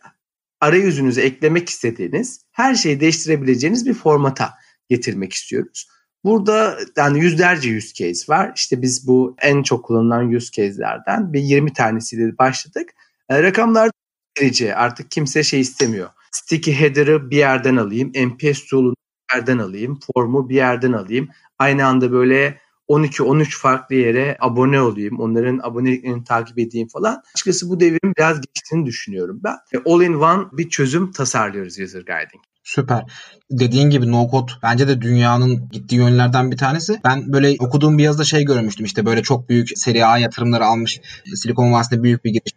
arayüzünüze 0.60 1.22
eklemek 1.22 1.68
istediğiniz 1.68 2.40
her 2.52 2.74
şeyi 2.74 3.00
değiştirebileceğiniz 3.00 3.86
bir 3.86 3.94
formata 3.94 4.54
getirmek 4.88 5.32
istiyoruz. 5.32 5.88
Burada 6.24 6.78
yani 6.96 7.20
yüzlerce 7.20 7.76
use 7.76 7.94
case 7.94 8.32
var. 8.32 8.52
İşte 8.56 8.82
biz 8.82 9.06
bu 9.06 9.36
en 9.42 9.62
çok 9.62 9.84
kullanılan 9.84 10.32
use 10.32 10.50
case'lerden 10.52 11.32
bir 11.32 11.40
20 11.40 11.72
tanesiyle 11.72 12.38
başladık. 12.38 12.90
E, 13.28 13.42
rakamlar 13.42 13.90
derece 14.40 14.74
artık 14.74 15.10
kimse 15.10 15.42
şey 15.42 15.60
istemiyor. 15.60 16.10
Sticky 16.32 16.80
header'ı 16.80 17.30
bir 17.30 17.36
yerden 17.36 17.76
alayım, 17.76 18.08
MPS 18.08 18.66
tool'unu 18.66 18.94
bir 18.94 19.36
yerden 19.36 19.58
alayım, 19.58 19.98
formu 20.14 20.48
bir 20.48 20.54
yerden 20.54 20.92
alayım. 20.92 21.28
Aynı 21.58 21.86
anda 21.86 22.12
böyle 22.12 22.60
12-13 22.88 23.58
farklı 23.58 23.94
yere 23.94 24.36
abone 24.40 24.80
olayım. 24.80 25.20
Onların 25.20 25.60
aboneliklerini 25.62 26.24
takip 26.24 26.58
edeyim 26.58 26.88
falan. 26.88 27.22
Açıkçası 27.34 27.68
bu 27.70 27.80
devrin 27.80 28.14
biraz 28.18 28.40
geçtiğini 28.40 28.86
düşünüyorum 28.86 29.40
ben. 29.44 29.56
All 29.86 30.02
in 30.02 30.14
one 30.14 30.46
bir 30.52 30.68
çözüm 30.68 31.12
tasarlıyoruz 31.12 31.78
User 31.78 32.00
Guiding. 32.00 32.42
Süper. 32.62 33.04
Dediğin 33.50 33.90
gibi 33.90 34.12
no 34.12 34.30
code 34.30 34.52
bence 34.62 34.88
de 34.88 35.02
dünyanın 35.02 35.68
gittiği 35.68 35.96
yönlerden 35.96 36.50
bir 36.50 36.56
tanesi. 36.56 37.00
Ben 37.04 37.32
böyle 37.32 37.56
okuduğum 37.58 37.98
bir 37.98 38.02
yazıda 38.02 38.24
şey 38.24 38.44
görmüştüm 38.44 38.86
işte 38.86 39.06
böyle 39.06 39.22
çok 39.22 39.48
büyük 39.48 39.78
seri 39.78 40.06
A 40.06 40.18
yatırımları 40.18 40.64
almış 40.66 41.00
Silikon 41.34 41.72
Vadisi'nde 41.72 42.02
büyük 42.02 42.24
bir 42.24 42.30
giriş. 42.30 42.52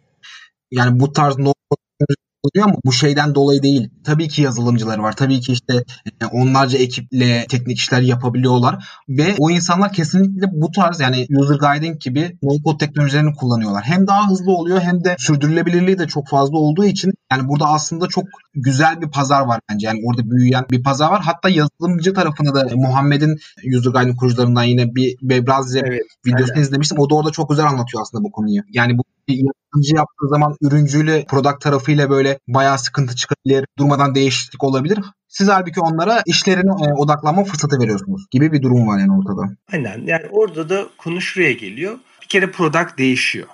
Yani 0.70 1.00
bu 1.00 1.12
tarz 1.12 1.38
no 1.38 1.52
code 1.70 2.14
oluyor 2.42 2.68
ama 2.68 2.78
bu 2.84 2.92
şeyden 2.92 3.34
dolayı 3.34 3.62
değil. 3.62 3.90
Tabii 4.04 4.28
ki 4.28 4.42
yazılımcıları 4.42 5.02
var. 5.02 5.16
Tabii 5.16 5.40
ki 5.40 5.52
işte 5.52 5.84
e, 6.20 6.26
onlarca 6.26 6.78
ekiple 6.78 7.46
teknik 7.48 7.78
işler 7.78 8.00
yapabiliyorlar 8.00 8.84
ve 9.08 9.34
o 9.38 9.50
insanlar 9.50 9.92
kesinlikle 9.92 10.46
bu 10.52 10.70
tarz 10.70 11.00
yani 11.00 11.26
user 11.30 11.56
guiding 11.56 12.00
gibi 12.00 12.38
no 12.42 12.52
code 12.64 12.86
teknolojilerini 12.86 13.34
kullanıyorlar. 13.34 13.82
Hem 13.84 14.06
daha 14.06 14.30
hızlı 14.30 14.52
oluyor 14.52 14.80
hem 14.80 15.04
de 15.04 15.16
sürdürülebilirliği 15.18 15.98
de 15.98 16.06
çok 16.06 16.28
fazla 16.28 16.58
olduğu 16.58 16.84
için 16.84 17.12
yani 17.32 17.48
burada 17.48 17.66
aslında 17.66 18.06
çok 18.06 18.24
güzel 18.54 19.00
bir 19.00 19.10
pazar 19.10 19.40
var 19.40 19.60
bence. 19.70 19.86
Yani 19.86 20.00
orada 20.04 20.30
büyüyen 20.30 20.64
bir 20.70 20.82
pazar 20.82 21.10
var. 21.10 21.22
Hatta 21.24 21.48
yazılımcı 21.48 22.14
tarafında 22.14 22.54
da 22.54 22.76
Muhammed'in 22.76 23.38
user 23.78 23.90
guiding 23.90 24.18
kurucularından 24.18 24.64
yine 24.64 24.94
bir 24.94 25.16
Bebrazze 25.22 25.82
evet, 25.84 26.02
videosunu 26.26 26.52
aynen. 26.52 26.62
izlemiştim. 26.62 26.98
O 26.98 27.10
da 27.10 27.14
orada 27.14 27.30
çok 27.30 27.50
güzel 27.50 27.66
anlatıyor 27.66 28.02
aslında 28.02 28.24
bu 28.24 28.30
konuyu. 28.30 28.62
Yani 28.72 28.98
bu 28.98 29.02
yatırımcı 29.28 29.94
yaptığı 29.96 30.28
zaman 30.28 30.56
ürüncüyle 30.62 31.24
product 31.24 31.60
tarafıyla 31.60 32.10
böyle 32.10 32.38
bayağı 32.48 32.78
sıkıntı 32.78 33.16
çıkabilir. 33.16 33.66
Durmadan 33.78 34.14
değişiklik 34.14 34.64
olabilir. 34.64 34.98
Siz 35.28 35.48
halbuki 35.48 35.80
onlara 35.80 36.22
işlerine 36.26 36.70
e, 36.70 36.92
odaklanma 36.92 37.44
fırsatı 37.44 37.78
veriyorsunuz 37.78 38.26
gibi 38.30 38.52
bir 38.52 38.62
durum 38.62 38.88
var 38.88 38.98
yani 38.98 39.12
ortada. 39.12 39.56
Aynen. 39.72 40.06
Yani 40.06 40.26
orada 40.30 40.68
da 40.68 40.86
konu 40.98 41.20
şuraya 41.20 41.52
geliyor. 41.52 41.98
Bir 42.22 42.28
kere 42.28 42.50
product 42.50 42.98
değişiyor. 42.98 43.46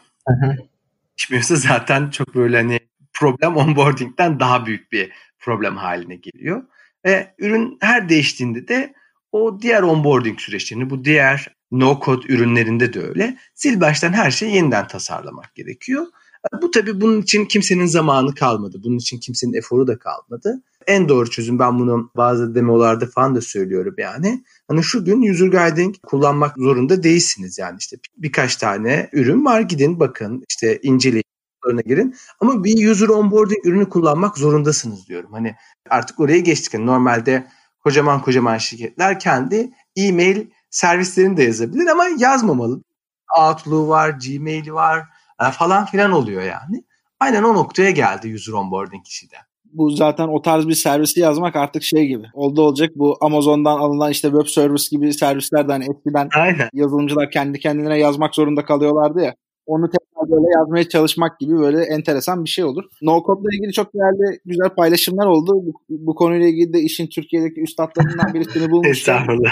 Değişmiyorsa 1.19 1.57
zaten 1.69 2.11
çok 2.11 2.35
böyle 2.35 2.57
hani 2.57 2.81
problem 3.13 3.57
onboarding'den 3.57 4.41
daha 4.41 4.67
büyük 4.67 4.93
bir 4.93 5.13
problem 5.39 5.77
haline 5.77 6.17
geliyor. 6.17 6.63
Ve 7.05 7.35
ürün 7.39 7.79
her 7.81 8.09
değiştiğinde 8.09 8.69
de 8.69 8.95
o 9.33 9.61
diğer 9.63 9.83
onboarding 9.83 10.41
süreçlerini, 10.41 10.91
bu 10.91 11.05
diğer 11.05 11.58
no 11.71 12.01
code 12.05 12.33
ürünlerinde 12.33 12.93
de 12.93 13.01
öyle. 13.01 13.37
Sil 13.61 13.75
baştan 13.81 14.13
her 14.13 14.31
şeyi 14.31 14.55
yeniden 14.55 14.87
tasarlamak 14.89 15.55
gerekiyor. 15.55 16.07
Bu 16.63 16.71
tabii 16.71 17.01
bunun 17.01 17.23
için 17.23 17.45
kimsenin 17.45 17.87
zamanı 17.87 18.35
kalmadı. 18.35 18.81
Bunun 18.85 18.99
için 18.99 19.19
kimsenin 19.19 19.53
eforu 19.53 19.87
da 19.87 19.99
kalmadı. 19.99 20.63
En 20.87 21.09
doğru 21.09 21.31
çözüm 21.31 21.59
ben 21.59 21.79
bunu 21.79 22.11
bazı 22.17 22.55
demolarda 22.55 23.07
falan 23.07 23.35
da 23.35 23.41
söylüyorum 23.41 23.95
yani. 23.99 24.45
Hani 24.69 24.83
şu 24.83 25.05
gün 25.05 25.33
user 25.33 25.47
guiding 25.47 25.97
kullanmak 26.07 26.57
zorunda 26.57 27.03
değilsiniz 27.03 27.59
yani 27.59 27.77
işte 27.81 27.97
birkaç 28.17 28.57
tane 28.57 29.09
ürün 29.13 29.45
var 29.45 29.61
gidin 29.61 30.01
bakın 30.01 30.45
işte 30.49 30.79
inceleyin 30.83 31.25
girin. 31.87 32.15
Ama 32.41 32.65
bir 32.65 32.91
user 32.91 33.09
onboarding 33.09 33.67
ürünü 33.67 33.89
kullanmak 33.89 34.39
zorundasınız 34.39 35.09
diyorum. 35.09 35.33
Hani 35.33 35.55
artık 35.91 36.21
oraya 36.21 36.39
geçtik. 36.39 36.75
Yani 36.75 36.87
normalde 36.87 37.47
kocaman 37.81 38.23
kocaman 38.23 38.59
şirketler 38.59 39.21
kendi 39.21 39.71
e-mail 39.97 40.47
servislerini 40.71 41.37
de 41.37 41.43
yazabilir 41.43 41.87
ama 41.87 42.05
yazmamalı. 42.19 42.83
Outlook 43.39 43.89
var, 43.89 44.11
Gmail 44.11 44.71
var 44.71 45.05
e, 45.43 45.51
falan 45.51 45.87
filan 45.87 46.13
oluyor 46.13 46.43
yani. 46.43 46.85
Aynen 47.21 47.43
o 47.43 47.55
noktaya 47.55 47.91
geldi 47.91 48.35
user 48.35 48.53
onboarding 48.53 49.07
işi 49.07 49.31
de. 49.31 49.37
Bu 49.73 49.91
zaten 49.91 50.29
o 50.29 50.43
tarz 50.43 50.69
bir 50.69 50.75
servisi 50.75 51.21
yazmak 51.21 51.57
artık 51.57 51.83
şey 51.83 52.07
gibi. 52.07 52.27
Oldu 52.35 52.63
olacak 52.63 52.91
bu 52.95 53.17
Amazon'dan 53.21 53.79
alınan 53.79 54.11
işte 54.11 54.29
web 54.29 54.47
service 54.47 54.85
gibi 54.91 55.15
servislerden 55.15 55.81
eskiden 55.81 56.29
Aynen. 56.35 56.69
yazılımcılar 56.73 57.31
kendi 57.31 57.59
kendine 57.61 57.99
yazmak 57.99 58.35
zorunda 58.35 58.65
kalıyorlardı 58.65 59.21
ya. 59.21 59.35
Onu 59.69 59.91
tekrar 59.91 60.31
böyle 60.31 60.47
yazmaya 60.59 60.89
çalışmak 60.89 61.41
gibi 61.41 61.59
böyle 61.59 61.83
enteresan 61.83 62.45
bir 62.45 62.49
şey 62.49 62.65
olur. 62.65 62.85
No 63.03 63.23
Code 63.27 63.41
ile 63.41 63.57
ilgili 63.57 63.73
çok 63.73 63.95
değerli 63.95 64.39
güzel 64.45 64.69
paylaşımlar 64.69 65.27
oldu. 65.27 65.53
Bu, 65.67 65.73
bu 65.89 66.15
konuyla 66.15 66.49
ilgili 66.49 66.73
de 66.73 66.81
işin 66.81 67.07
Türkiye'deki 67.07 67.61
üstadlarından 67.61 68.35
birisini 68.35 68.71
bulmuşlar. 68.71 68.91
Estağfurullah. 68.91 69.51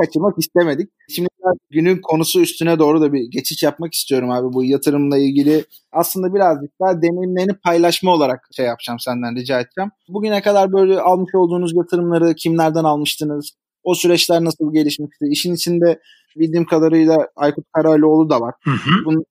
Kaçırmak 0.00 0.38
istemedik. 0.38 0.90
Şimdi 1.08 1.28
günün 1.70 2.00
konusu 2.02 2.40
üstüne 2.40 2.78
doğru 2.78 3.00
da 3.00 3.12
bir 3.12 3.30
geçiş 3.30 3.62
yapmak 3.62 3.94
istiyorum 3.94 4.30
abi. 4.30 4.52
Bu 4.52 4.64
yatırımla 4.64 5.18
ilgili 5.18 5.64
aslında 5.92 6.34
birazcık 6.34 6.70
daha 6.80 7.02
deneyimlerini 7.02 7.54
paylaşma 7.64 8.14
olarak 8.14 8.48
şey 8.56 8.66
yapacağım 8.66 8.98
senden 9.00 9.36
rica 9.36 9.60
edeceğim. 9.60 9.90
Bugüne 10.08 10.42
kadar 10.42 10.72
böyle 10.72 11.00
almış 11.00 11.34
olduğunuz 11.34 11.76
yatırımları 11.76 12.34
kimlerden 12.34 12.84
almıştınız? 12.84 13.50
O 13.82 13.94
süreçler 13.94 14.44
nasıl 14.44 14.72
gelişmişti? 14.72 15.26
İşin 15.30 15.54
içinde 15.54 16.00
bildiğim 16.36 16.64
kadarıyla 16.64 17.28
Aykut 17.36 17.64
Karaoğlu 17.72 18.30
da 18.30 18.40
var. 18.40 18.54
Hı 18.64 18.70
hı. 18.70 19.04
Bunun 19.04 19.24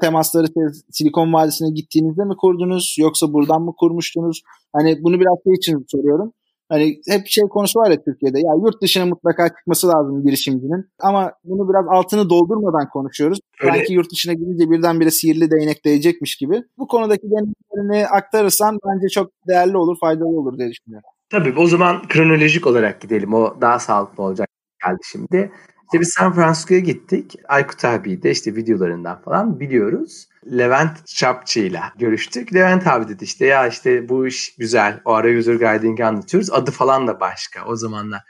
temasları 0.00 0.46
Silikon 0.90 1.32
Vadisi'ne 1.32 1.70
gittiğinizde 1.70 2.24
mi 2.24 2.34
kurdunuz 2.36 2.96
yoksa 2.98 3.32
buradan 3.32 3.62
mı 3.62 3.72
kurmuştunuz? 3.78 4.42
Hani 4.72 4.98
bunu 5.02 5.20
biraz 5.20 5.36
şey 5.44 5.52
için 5.52 5.84
soruyorum. 5.88 6.32
Hani 6.68 7.00
hep 7.08 7.26
şey 7.26 7.44
konusu 7.44 7.80
var 7.80 7.90
ya 7.90 7.96
Türkiye'de. 8.04 8.38
Ya 8.38 8.52
yurt 8.64 8.82
dışına 8.82 9.06
mutlaka 9.06 9.48
çıkması 9.48 9.88
lazım 9.88 10.22
girişimcinin. 10.22 10.84
Ama 11.00 11.32
bunu 11.44 11.68
biraz 11.68 11.84
altını 11.90 12.30
doldurmadan 12.30 12.88
konuşuyoruz. 12.92 13.38
Öyle. 13.60 13.72
Sanki 13.72 13.92
yurt 13.92 14.12
dışına 14.12 14.32
gidince 14.32 14.70
birdenbire 14.70 15.10
sihirli 15.10 15.50
değnek 15.50 15.84
değecekmiş 15.84 16.36
gibi. 16.36 16.62
Bu 16.78 16.86
konudaki 16.86 17.22
deneyimlerini 17.22 18.08
aktarırsan 18.08 18.78
bence 18.86 19.08
çok 19.08 19.30
değerli 19.48 19.76
olur, 19.76 19.96
faydalı 20.00 20.28
olur 20.28 20.58
diye 20.58 20.68
düşünüyorum. 20.70 21.08
Tabii 21.30 21.54
o 21.58 21.66
zaman 21.66 22.02
kronolojik 22.08 22.66
olarak 22.66 23.00
gidelim. 23.00 23.34
O 23.34 23.60
daha 23.60 23.78
sağlıklı 23.78 24.22
olacak 24.22 24.48
geldi 24.84 24.98
şimdi. 25.12 25.52
İşte 25.86 26.00
biz 26.00 26.08
San 26.08 26.34
Francisco'ya 26.34 26.80
gittik. 26.80 27.34
Aykut 27.48 27.84
abi 27.84 28.22
de 28.22 28.30
işte 28.30 28.56
videolarından 28.56 29.22
falan 29.22 29.60
biliyoruz. 29.60 30.28
Levent 30.58 31.06
Çapçı 31.06 31.60
ile 31.60 31.80
görüştük. 31.98 32.54
Levent 32.54 32.86
abi 32.86 33.08
dedi 33.08 33.24
işte 33.24 33.46
ya 33.46 33.68
işte 33.68 34.08
bu 34.08 34.26
iş 34.26 34.54
güzel. 34.58 35.00
O 35.04 35.12
ara 35.12 35.38
user 35.38 35.54
guiding'i 35.54 36.04
anlatıyoruz. 36.04 36.50
Adı 36.50 36.70
falan 36.70 37.06
da 37.06 37.20
başka. 37.20 37.64
O 37.64 37.76
zamanlar 37.76 38.20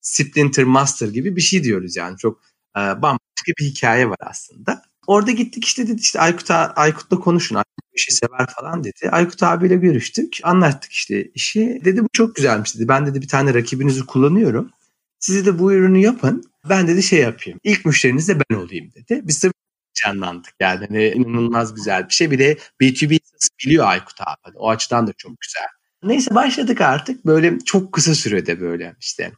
Splinter 0.00 0.64
Master 0.64 1.08
gibi 1.08 1.36
bir 1.36 1.40
şey 1.40 1.64
diyoruz 1.64 1.96
yani. 1.96 2.16
Çok 2.16 2.40
e, 2.76 2.80
bambaşka 2.80 3.52
bir 3.58 3.64
hikaye 3.64 4.08
var 4.08 4.18
aslında. 4.20 4.82
Orada 5.06 5.30
gittik 5.30 5.64
işte 5.64 5.88
dedi 5.88 6.00
işte 6.00 6.20
Aykut, 6.20 6.50
Aykut'la 6.50 7.20
konuşun. 7.20 7.54
Aykut 7.56 7.94
bir 7.94 8.00
şey 8.00 8.14
sever 8.14 8.46
falan 8.60 8.84
dedi. 8.84 9.10
Aykut 9.10 9.42
abiyle 9.42 9.76
görüştük. 9.76 10.38
Anlattık 10.42 10.92
işte 10.92 11.24
işi. 11.24 11.80
Dedi 11.84 12.02
bu 12.02 12.08
çok 12.12 12.36
güzelmiş 12.36 12.74
dedi. 12.76 12.88
Ben 12.88 13.06
dedi 13.06 13.20
bir 13.20 13.28
tane 13.28 13.54
rakibinizi 13.54 14.06
kullanıyorum. 14.06 14.70
Sizi 15.18 15.46
de 15.46 15.58
bu 15.58 15.72
ürünü 15.72 15.98
yapın. 15.98 16.49
Ben 16.68 16.88
dedi 16.88 17.02
şey 17.02 17.20
yapayım. 17.20 17.60
İlk 17.64 17.84
müşteriniz 17.84 18.28
de 18.28 18.38
ben 18.40 18.56
olayım 18.56 18.90
dedi. 18.94 19.20
Biz 19.24 19.42
de 19.44 19.52
canlandık 20.04 20.54
yani. 20.60 20.86
Hani 20.86 21.08
inanılmaz 21.08 21.74
güzel 21.74 22.08
bir 22.08 22.14
şey. 22.14 22.30
Bir 22.30 22.38
de 22.38 22.58
B2B 22.80 23.18
biliyor 23.64 23.86
Aykut 23.86 24.20
abi. 24.20 24.36
Hani 24.42 24.58
o 24.58 24.70
açıdan 24.70 25.06
da 25.06 25.12
çok 25.12 25.40
güzel. 25.40 25.66
Neyse 26.02 26.34
başladık 26.34 26.80
artık 26.80 27.26
böyle 27.26 27.58
çok 27.58 27.92
kısa 27.92 28.14
sürede 28.14 28.60
böyle 28.60 28.94
işte 29.00 29.32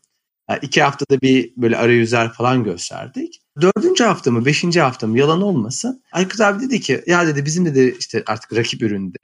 iki 0.63 0.83
haftada 0.83 1.21
bir 1.21 1.53
böyle 1.57 1.77
arayüzler 1.77 2.33
falan 2.33 2.65
gösterdik. 2.65 3.41
Dördüncü 3.61 4.05
hafta 4.05 4.31
mı, 4.31 4.47
beşinci 4.47 4.81
hafta 4.81 5.07
mı 5.07 5.19
yalan 5.19 5.43
olmasın. 5.43 6.03
Aykut 6.13 6.41
abi 6.41 6.65
dedi 6.65 6.81
ki 6.81 7.03
ya 7.07 7.27
dedi 7.27 7.45
bizim 7.45 7.75
de 7.75 7.95
işte 7.99 8.23
artık 8.27 8.57
rakip 8.57 8.83
üründe 8.83 9.19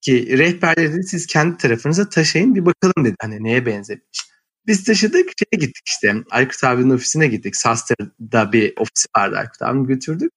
ki 0.00 0.38
rehberleri 0.38 0.92
dedi 0.92 1.02
siz 1.02 1.26
kendi 1.26 1.56
tarafınıza 1.56 2.08
taşıyın 2.08 2.54
bir 2.54 2.66
bakalım 2.66 3.04
dedi. 3.04 3.16
Hani 3.20 3.44
neye 3.44 3.66
benzemiş. 3.66 4.23
Biz 4.66 4.84
taşıdık 4.84 5.28
şeye 5.38 5.60
gittik 5.60 5.82
işte 5.86 6.14
Aykut 6.30 6.64
abinin 6.64 6.90
ofisine 6.90 7.26
gittik. 7.26 7.56
Saster'da 7.56 8.52
bir 8.52 8.72
ofisi 8.76 9.08
vardı 9.16 9.36
Aykut 9.38 9.62
abimi 9.62 9.86
götürdük. 9.86 10.32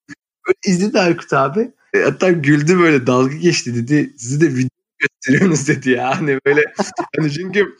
Böyle 0.47 0.57
izledi 0.65 0.99
Aykut 0.99 1.33
abi. 1.33 1.71
E, 1.93 1.99
hatta 1.99 2.31
güldü 2.31 2.79
böyle 2.79 3.07
dalga 3.07 3.35
geçti 3.35 3.75
dedi. 3.75 4.13
Sizi 4.17 4.41
de 4.41 4.55
video 4.55 4.69
gösteriyorsunuz 4.99 5.67
dedi 5.67 5.89
ya. 5.89 6.19
Hani 6.19 6.39
böyle 6.45 6.61
hani 7.17 7.31
çünkü 7.31 7.75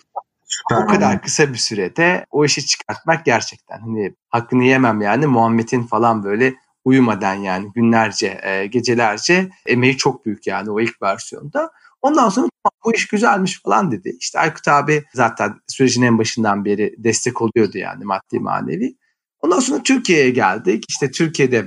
Süper. 0.48 0.84
O 0.84 0.88
kadar 0.88 1.22
kısa 1.22 1.54
bir 1.54 1.58
sürede 1.58 2.25
o 2.32 2.46
işi 2.46 2.66
çıkartmak 2.66 3.25
gerçekten 3.25 3.80
hani 3.80 4.16
hakkını 4.30 4.63
yemem 4.63 5.01
yani 5.01 5.27
Muhammed'in 5.27 5.84
falan 5.84 6.24
böyle 6.24 6.56
uyumadan 6.88 7.34
yani 7.34 7.72
günlerce, 7.75 8.39
e, 8.44 8.67
gecelerce 8.67 9.50
emeği 9.65 9.98
çok 9.98 10.25
büyük 10.25 10.48
yani 10.48 10.72
o 10.72 10.79
ilk 10.79 11.01
versiyonda. 11.01 11.72
Ondan 12.01 12.29
sonra 12.29 12.48
bu 12.86 12.94
iş 12.94 13.08
güzelmiş 13.08 13.62
falan 13.62 13.91
dedi. 13.91 14.17
İşte 14.20 14.39
Aykut 14.39 14.67
abi 14.67 15.03
zaten 15.13 15.53
sürecin 15.67 16.01
en 16.01 16.17
başından 16.17 16.65
beri 16.65 16.96
destek 16.98 17.41
oluyordu 17.41 17.77
yani 17.77 18.03
maddi 18.03 18.39
manevi. 18.39 18.98
Ondan 19.39 19.60
sonra 19.60 19.84
Türkiye'ye 19.84 20.29
geldik. 20.29 20.86
İşte 20.89 21.12
Türkiye'de 21.12 21.65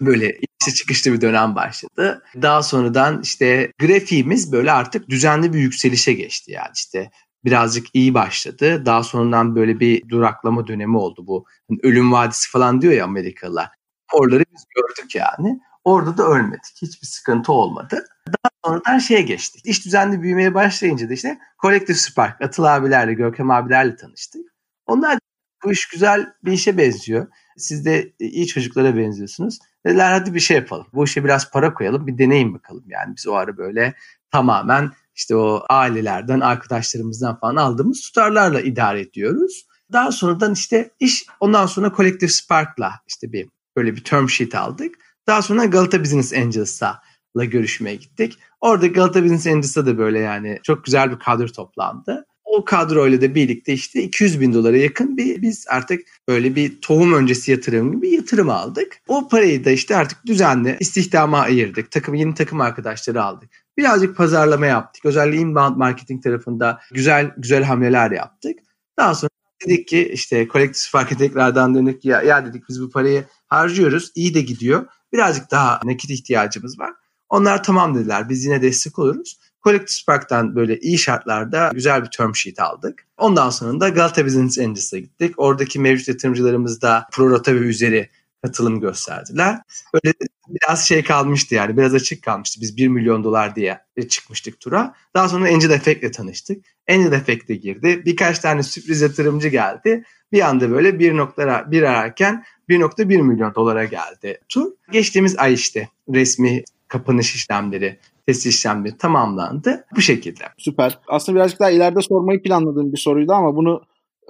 böyle 0.00 0.38
işte 0.60 0.72
çıkışlı 0.74 1.12
bir 1.12 1.20
dönem 1.20 1.54
başladı. 1.54 2.22
Daha 2.42 2.62
sonradan 2.62 3.20
işte 3.22 3.72
grafiğimiz 3.78 4.52
böyle 4.52 4.72
artık 4.72 5.08
düzenli 5.08 5.52
bir 5.52 5.58
yükselişe 5.58 6.12
geçti 6.12 6.52
yani 6.52 6.70
işte 6.74 7.10
birazcık 7.44 7.86
iyi 7.94 8.14
başladı. 8.14 8.86
Daha 8.86 9.02
sonradan 9.02 9.56
böyle 9.56 9.80
bir 9.80 10.08
duraklama 10.08 10.66
dönemi 10.66 10.96
oldu 10.96 11.26
bu. 11.26 11.44
Hani 11.68 11.78
ölüm 11.82 12.12
vadisi 12.12 12.50
falan 12.50 12.82
diyor 12.82 12.92
ya 12.92 13.04
Amerikalılar. 13.04 13.81
Oraları 14.12 14.44
biz 14.54 14.64
gördük 14.74 15.14
yani. 15.14 15.60
Orada 15.84 16.18
da 16.18 16.26
ölmedik. 16.26 16.76
Hiçbir 16.82 17.06
sıkıntı 17.06 17.52
olmadı. 17.52 18.04
Daha 18.26 18.50
sonradan 18.64 18.98
şeye 18.98 19.22
geçtik. 19.22 19.66
İş 19.66 19.84
düzenli 19.84 20.22
büyümeye 20.22 20.54
başlayınca 20.54 21.08
da 21.08 21.12
işte 21.12 21.38
Collective 21.62 21.96
Spark, 21.96 22.42
Atıl 22.42 22.64
abilerle, 22.64 23.14
Görkem 23.14 23.50
abilerle 23.50 23.96
tanıştık. 23.96 24.42
Onlar 24.86 25.18
bu 25.64 25.72
iş 25.72 25.88
güzel 25.88 26.32
bir 26.44 26.52
işe 26.52 26.78
benziyor. 26.78 27.26
Siz 27.56 27.84
de 27.84 28.12
iyi 28.18 28.46
çocuklara 28.46 28.96
benziyorsunuz. 28.96 29.58
Dediler 29.86 30.12
hadi 30.12 30.34
bir 30.34 30.40
şey 30.40 30.56
yapalım. 30.56 30.86
Bu 30.92 31.04
işe 31.04 31.24
biraz 31.24 31.50
para 31.50 31.74
koyalım, 31.74 32.06
bir 32.06 32.18
deneyim 32.18 32.54
bakalım. 32.54 32.84
Yani 32.86 33.16
biz 33.16 33.26
o 33.26 33.34
ara 33.34 33.56
böyle 33.56 33.94
tamamen 34.30 34.92
işte 35.14 35.36
o 35.36 35.64
ailelerden, 35.68 36.40
arkadaşlarımızdan 36.40 37.38
falan 37.38 37.56
aldığımız 37.56 38.00
tutarlarla 38.00 38.60
idare 38.60 39.00
ediyoruz. 39.00 39.66
Daha 39.92 40.12
sonradan 40.12 40.52
işte 40.52 40.90
iş 41.00 41.26
ondan 41.40 41.66
sonra 41.66 41.92
Collective 41.96 42.30
Spark'la 42.30 42.92
işte 43.08 43.32
bir 43.32 43.48
böyle 43.76 43.96
bir 43.96 44.04
term 44.04 44.28
sheet 44.28 44.54
aldık. 44.54 44.94
Daha 45.26 45.42
sonra 45.42 45.64
Galata 45.64 46.00
Business 46.04 46.32
Angels'la 46.32 47.02
görüşmeye 47.34 47.96
gittik. 47.96 48.38
Orada 48.60 48.86
Galata 48.86 49.24
Business 49.24 49.46
Angels'ta 49.46 49.86
da 49.86 49.98
böyle 49.98 50.18
yani 50.18 50.58
çok 50.62 50.84
güzel 50.84 51.10
bir 51.10 51.18
kadro 51.18 51.46
toplandı. 51.46 52.26
O 52.44 52.64
kadroyla 52.64 53.20
da 53.20 53.34
birlikte 53.34 53.72
işte 53.72 54.02
200 54.02 54.40
bin 54.40 54.54
dolara 54.54 54.76
yakın 54.76 55.16
bir 55.16 55.42
biz 55.42 55.66
artık 55.68 56.00
böyle 56.28 56.56
bir 56.56 56.80
tohum 56.80 57.12
öncesi 57.12 57.50
yatırım 57.50 57.92
gibi 57.92 58.10
yatırım 58.14 58.50
aldık. 58.50 58.98
O 59.08 59.28
parayı 59.28 59.64
da 59.64 59.70
işte 59.70 59.96
artık 59.96 60.26
düzenli 60.26 60.76
istihdama 60.80 61.40
ayırdık. 61.40 61.90
Takım 61.90 62.14
yeni 62.14 62.34
takım 62.34 62.60
arkadaşları 62.60 63.22
aldık. 63.22 63.50
Birazcık 63.78 64.16
pazarlama 64.16 64.66
yaptık. 64.66 65.04
Özellikle 65.04 65.40
inbound 65.40 65.76
marketing 65.76 66.22
tarafında 66.22 66.80
güzel 66.92 67.32
güzel 67.36 67.62
hamleler 67.62 68.10
yaptık. 68.10 68.58
Daha 68.98 69.14
sonra 69.14 69.31
dedik 69.66 69.88
ki 69.88 70.10
işte 70.12 70.48
kolektif 70.48 70.94
marketinglerden 70.94 71.74
dedik 71.74 72.04
ya, 72.04 72.22
ya 72.22 72.46
dedik 72.46 72.68
biz 72.68 72.82
bu 72.82 72.90
parayı 72.90 73.24
harcıyoruz. 73.46 74.12
iyi 74.14 74.34
de 74.34 74.40
gidiyor. 74.40 74.86
Birazcık 75.12 75.50
daha 75.50 75.80
nakit 75.84 76.10
ihtiyacımız 76.10 76.78
var. 76.78 76.92
Onlar 77.28 77.64
tamam 77.64 77.94
dediler. 77.94 78.28
Biz 78.28 78.44
yine 78.44 78.62
destek 78.62 78.98
oluruz. 78.98 79.38
Collective 79.64 79.88
Spark'tan 79.88 80.56
böyle 80.56 80.78
iyi 80.78 80.98
şartlarda 80.98 81.70
güzel 81.74 82.02
bir 82.02 82.10
term 82.10 82.34
sheet 82.34 82.60
aldık. 82.60 83.06
Ondan 83.16 83.50
sonra 83.50 83.80
da 83.80 83.88
Galata 83.88 84.26
Business 84.26 84.58
Angels'a 84.58 84.98
gittik. 84.98 85.34
Oradaki 85.36 85.80
mevcut 85.80 86.08
yatırımcılarımız 86.08 86.82
da 86.82 87.06
prorata 87.12 87.54
ve 87.54 87.58
üzeri 87.58 88.10
katılım 88.42 88.80
gösterdiler. 88.80 89.58
Böyle 89.94 90.14
biraz 90.48 90.88
şey 90.88 91.04
kalmıştı 91.04 91.54
yani 91.54 91.76
biraz 91.76 91.94
açık 91.94 92.22
kalmıştı. 92.22 92.60
Biz 92.60 92.76
1 92.76 92.88
milyon 92.88 93.24
dolar 93.24 93.56
diye 93.56 93.80
çıkmıştık 94.08 94.60
tura. 94.60 94.94
Daha 95.14 95.28
sonra 95.28 95.48
Angel 95.48 95.70
Effect 95.70 96.02
ile 96.02 96.10
tanıştık. 96.10 96.64
Angel 96.90 97.12
Effect'e 97.12 97.54
girdi. 97.54 98.02
Birkaç 98.04 98.38
tane 98.38 98.62
sürpriz 98.62 99.00
yatırımcı 99.00 99.48
geldi. 99.48 100.04
Bir 100.32 100.40
anda 100.40 100.70
böyle 100.70 100.98
bir 100.98 101.16
noktalara 101.16 101.70
bir 101.70 101.82
ararken 101.82 102.44
1.1 102.68 103.22
milyon 103.22 103.54
dolara 103.54 103.84
geldi 103.84 104.40
tur. 104.48 104.72
Geçtiğimiz 104.92 105.38
ay 105.38 105.54
işte 105.54 105.88
resmi 106.14 106.62
kapanış 106.88 107.34
işlemleri 107.34 107.98
test 108.26 108.46
işlemleri 108.46 108.98
tamamlandı. 108.98 109.84
Bu 109.96 110.00
şekilde. 110.00 110.44
Süper. 110.58 110.98
Aslında 111.08 111.36
birazcık 111.36 111.60
daha 111.60 111.70
ileride 111.70 112.00
sormayı 112.00 112.42
planladığım 112.42 112.92
bir 112.92 112.98
soruydu 112.98 113.32
ama 113.32 113.56
bunu 113.56 113.82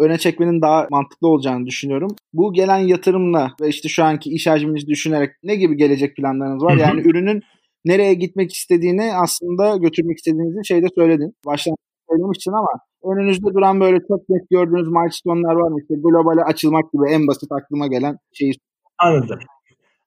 öne 0.03 0.19
çekmenin 0.19 0.62
daha 0.62 0.87
mantıklı 0.91 1.29
olacağını 1.29 1.67
düşünüyorum. 1.67 2.11
Bu 2.33 2.53
gelen 2.53 2.79
yatırımla 2.79 3.53
ve 3.61 3.69
işte 3.69 3.88
şu 3.88 4.05
anki 4.05 4.31
iş 4.31 4.47
hacminizi 4.47 4.87
düşünerek 4.87 5.31
ne 5.43 5.57
gibi 5.57 5.77
gelecek 5.77 6.17
planlarınız 6.17 6.62
var? 6.62 6.77
Yani 6.77 7.01
ürünün 7.01 7.43
nereye 7.85 8.15
gitmek 8.15 8.53
istediğini 8.53 9.12
aslında 9.15 9.77
götürmek 9.77 10.19
istediğinizi 10.19 10.67
şeyde 10.67 10.87
söyledin. 10.95 11.35
Baştan 11.47 11.75
söylemiştin 12.11 12.53
ama 12.53 12.69
önünüzde 13.05 13.55
duran 13.55 13.81
böyle 13.81 13.99
çok 14.09 14.29
net 14.29 14.51
gördüğünüz 14.51 14.88
milestone'lar 14.88 15.55
var 15.55 15.71
mı? 15.71 15.79
İşte 15.81 15.95
globale 15.95 16.43
açılmak 16.43 16.93
gibi 16.93 17.11
en 17.11 17.27
basit 17.27 17.53
aklıma 17.53 17.87
gelen 17.87 18.17
şeyi. 18.33 18.53
Anladım. 18.99 19.38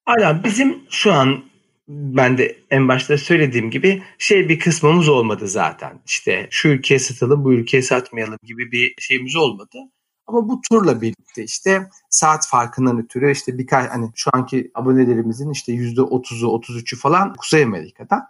Aynen 0.06 0.44
bizim 0.44 0.76
şu 0.90 1.14
an 1.14 1.28
ben 1.88 2.38
de 2.38 2.58
en 2.72 2.88
başta 2.88 3.18
söylediğim 3.18 3.72
gibi 3.72 4.04
şey 4.18 4.50
bir 4.50 4.60
kısmımız 4.60 5.10
olmadı 5.10 5.48
zaten. 5.48 6.02
İşte 6.06 6.48
şu 6.52 6.68
ülkeye 6.68 7.00
satalım 7.00 7.44
bu 7.44 7.54
ülkeye 7.54 7.82
satmayalım 7.82 8.38
gibi 8.44 8.72
bir 8.72 8.94
şeyimiz 9.00 9.36
olmadı. 9.36 9.78
Ama 10.28 10.50
bu 10.50 10.62
turla 10.70 11.02
birlikte 11.02 11.44
işte 11.44 11.90
saat 12.10 12.48
farkından 12.48 13.00
ötürü 13.00 13.32
işte 13.32 13.58
birkaç 13.58 13.92
hani 13.92 14.12
şu 14.16 14.30
anki 14.34 14.72
abonelerimizin 14.76 15.50
işte 15.50 15.74
%30'u 15.74 16.48
33'ü 16.48 16.98
falan 16.98 17.34
Kuzey 17.34 17.64
Amerika'dan. 17.64 18.22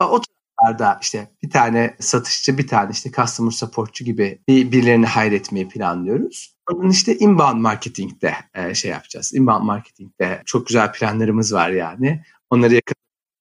O 0.00 0.20
taraflarda 0.20 0.98
işte 1.02 1.30
bir 1.42 1.50
tane 1.50 1.96
satışçı 2.00 2.58
bir 2.58 2.66
tane 2.66 2.90
işte 2.90 3.10
customer 3.10 3.50
supportçu 3.50 4.04
gibi 4.04 4.38
bir, 4.48 4.72
birilerini 4.72 5.06
hayretmeyi 5.06 5.68
planlıyoruz. 5.68 6.54
Onun 6.72 6.90
işte 6.90 7.16
inbound 7.18 7.60
marketingde 7.60 8.34
e, 8.54 8.74
şey 8.74 8.90
yapacağız. 8.90 9.34
Inbound 9.34 9.64
marketingde 9.64 10.42
çok 10.46 10.66
güzel 10.66 10.92
planlarımız 10.92 11.52
var 11.54 11.70
yani. 11.70 12.22
Onları 12.50 12.74
yakın 12.74 12.94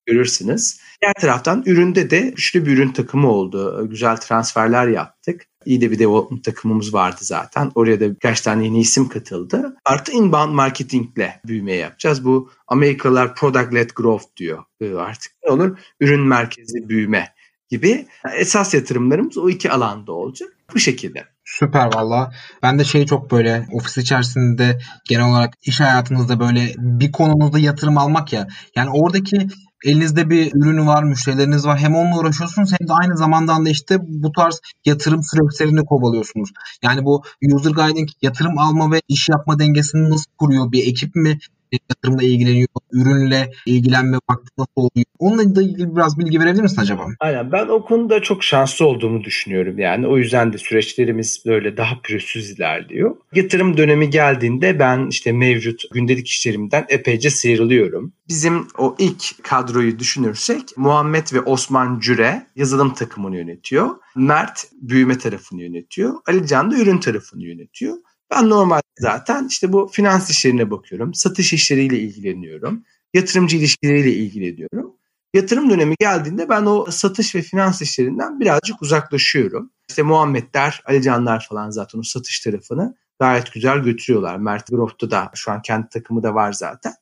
görürsünüz. 0.06 0.80
Diğer 1.02 1.14
taraftan 1.14 1.64
üründe 1.66 2.10
de 2.10 2.20
güçlü 2.20 2.66
bir 2.66 2.78
ürün 2.78 2.92
takımı 2.92 3.32
oldu. 3.32 3.90
Güzel 3.90 4.18
transferler 4.18 4.88
yaptık. 4.88 5.46
İyi 5.66 5.82
de 5.82 5.92
bir 5.92 6.00
development 6.00 6.44
takımımız 6.44 6.94
vardı 6.94 7.20
zaten. 7.20 7.72
Oraya 7.76 8.00
da 8.00 8.10
birkaç 8.12 8.42
tane 8.42 8.64
yeni 8.64 8.80
isim 8.80 9.10
katıldı. 9.10 9.76
Artı 9.86 10.12
inbound 10.12 10.54
marketingle 10.54 11.42
büyüme 11.46 11.74
yapacağız. 11.74 12.26
Bu 12.26 12.52
Amerikalılar 12.68 13.28
product-led 13.28 13.94
growth 13.94 14.26
diyor 14.38 14.64
artık. 14.98 15.32
Ne 15.46 15.52
olur? 15.52 15.78
Ürün 16.00 16.22
merkezi 16.22 16.90
büyüme 16.90 17.34
gibi. 17.70 18.08
Esas 18.38 18.74
yatırımlarımız 18.74 19.38
o 19.38 19.50
iki 19.50 19.72
alanda 19.72 20.12
olacak. 20.12 20.50
Bu 20.74 20.80
şekilde. 20.80 21.24
Süper 21.46 21.96
valla. 21.96 22.32
Ben 22.64 22.80
de 22.80 22.84
şey 22.84 23.06
çok 23.06 23.32
böyle 23.32 23.68
ofis 23.74 23.98
içerisinde 23.98 24.80
genel 25.10 25.30
olarak 25.30 25.54
iş 25.62 25.80
hayatınızda 25.80 26.40
böyle 26.40 26.74
bir 26.78 27.12
konunuzda 27.12 27.60
yatırım 27.60 27.98
almak 27.98 28.34
ya. 28.34 28.48
Yani 28.76 28.90
oradaki 28.94 29.48
elinizde 29.86 30.30
bir 30.30 30.52
ürünü 30.54 30.86
var, 30.86 31.04
müşterileriniz 31.04 31.66
var. 31.66 31.80
Hem 31.80 31.96
onunla 31.96 32.20
uğraşıyorsunuz 32.20 32.72
hem 32.80 32.88
de 32.88 32.94
aynı 32.94 33.18
zamanda 33.18 33.66
da 33.66 33.70
işte 33.70 33.98
bu 34.02 34.32
tarz 34.32 34.62
yatırım 34.86 35.22
süreçlerini 35.24 35.86
kovalıyorsunuz. 35.86 36.50
Yani 36.84 37.06
bu 37.06 37.24
user 37.54 37.72
guiding 37.72 38.10
yatırım 38.22 38.58
alma 38.58 38.92
ve 38.92 39.02
iş 39.08 39.30
yapma 39.30 39.60
dengesini 39.60 40.10
nasıl 40.10 40.32
kuruyor? 40.38 40.72
Bir 40.72 40.88
ekip 40.88 41.16
mi 41.16 41.40
yatırımla 41.72 42.24
ilgileniyor, 42.24 42.68
ürünle 42.92 43.52
ilgilenme 43.66 44.18
vakti 44.30 44.50
nasıl 44.58 44.72
oluyor? 44.76 45.06
Onunla 45.20 45.56
da 45.56 45.62
ilgili 45.62 45.96
biraz 45.96 46.20
bilgi 46.20 46.40
verebilir 46.40 46.62
misin 46.62 46.82
acaba? 46.82 47.06
Aynen 47.20 47.52
ben 47.52 47.68
o 47.68 47.86
konuda 47.86 48.22
çok 48.22 48.44
şanslı 48.44 48.86
olduğumu 48.86 49.24
düşünüyorum 49.24 49.80
yani. 49.80 50.08
O 50.08 50.18
yüzden 50.18 50.54
de 50.54 50.58
süreçlerimiz 50.58 51.44
böyle 51.46 51.78
daha 51.78 52.02
pürüzsüz 52.02 52.52
ilerliyor. 52.52 53.16
Yatırım 53.36 53.78
dönemi 53.78 54.10
geldiğinde 54.10 54.80
ben 54.80 55.08
işte 55.10 55.32
mevcut 55.32 55.84
gündelik 55.94 56.28
işlerimden 56.28 56.86
epeyce 56.90 57.30
sıyrılıyorum. 57.30 58.14
Bizim 58.30 58.68
o 58.78 58.96
ilk 59.00 59.44
kadroyu 59.44 60.00
düşünürsek 60.00 60.62
Muhammed 60.78 61.28
ve 61.34 61.42
Osman 61.42 62.00
Cüre 62.00 62.48
yazılım 62.56 62.94
takımını 62.94 63.38
yönetiyor. 63.38 63.90
Mert 64.16 64.66
büyüme 64.82 65.18
tarafını 65.18 65.62
yönetiyor. 65.62 66.14
Ali 66.28 66.48
Can 66.48 66.72
da 66.72 66.76
ürün 66.78 66.98
tarafını 66.98 67.44
yönetiyor. 67.44 67.98
Ben 68.32 68.50
normal 68.50 68.82
zaten 69.00 69.48
işte 69.48 69.74
bu 69.74 69.90
finans 69.94 70.30
işlerine 70.30 70.72
bakıyorum. 70.72 71.14
Satış 71.14 71.54
işleriyle 71.54 72.00
ilgileniyorum. 72.00 72.84
Yatırımcı 73.14 73.58
ilişkileriyle 73.58 74.14
ilgileniyorum. 74.14 74.96
Yatırım 75.34 75.70
dönemi 75.70 75.96
geldiğinde 76.00 76.50
ben 76.50 76.66
o 76.66 76.86
satış 76.92 77.36
ve 77.36 77.42
finans 77.42 77.82
işlerinden 77.82 78.40
birazcık 78.40 78.82
uzaklaşıyorum. 78.82 79.72
İşte 79.90 80.04
Muhammedler, 80.04 80.84
Ali 80.86 81.02
Canlar 81.02 81.48
falan 81.50 81.70
zaten 81.70 82.00
o 82.00 82.04
satış 82.04 82.40
tarafını 82.40 82.96
gayet 83.20 83.54
güzel 83.54 83.80
götürüyorlar. 83.80 84.38
Mert 84.38 84.68
Grof'ta 84.68 85.12
da 85.12 85.32
şu 85.36 85.52
an 85.52 85.62
kendi 85.62 85.90
takımı 85.90 86.24
da 86.24 86.36
var 86.36 86.54
zaten. 86.54 86.94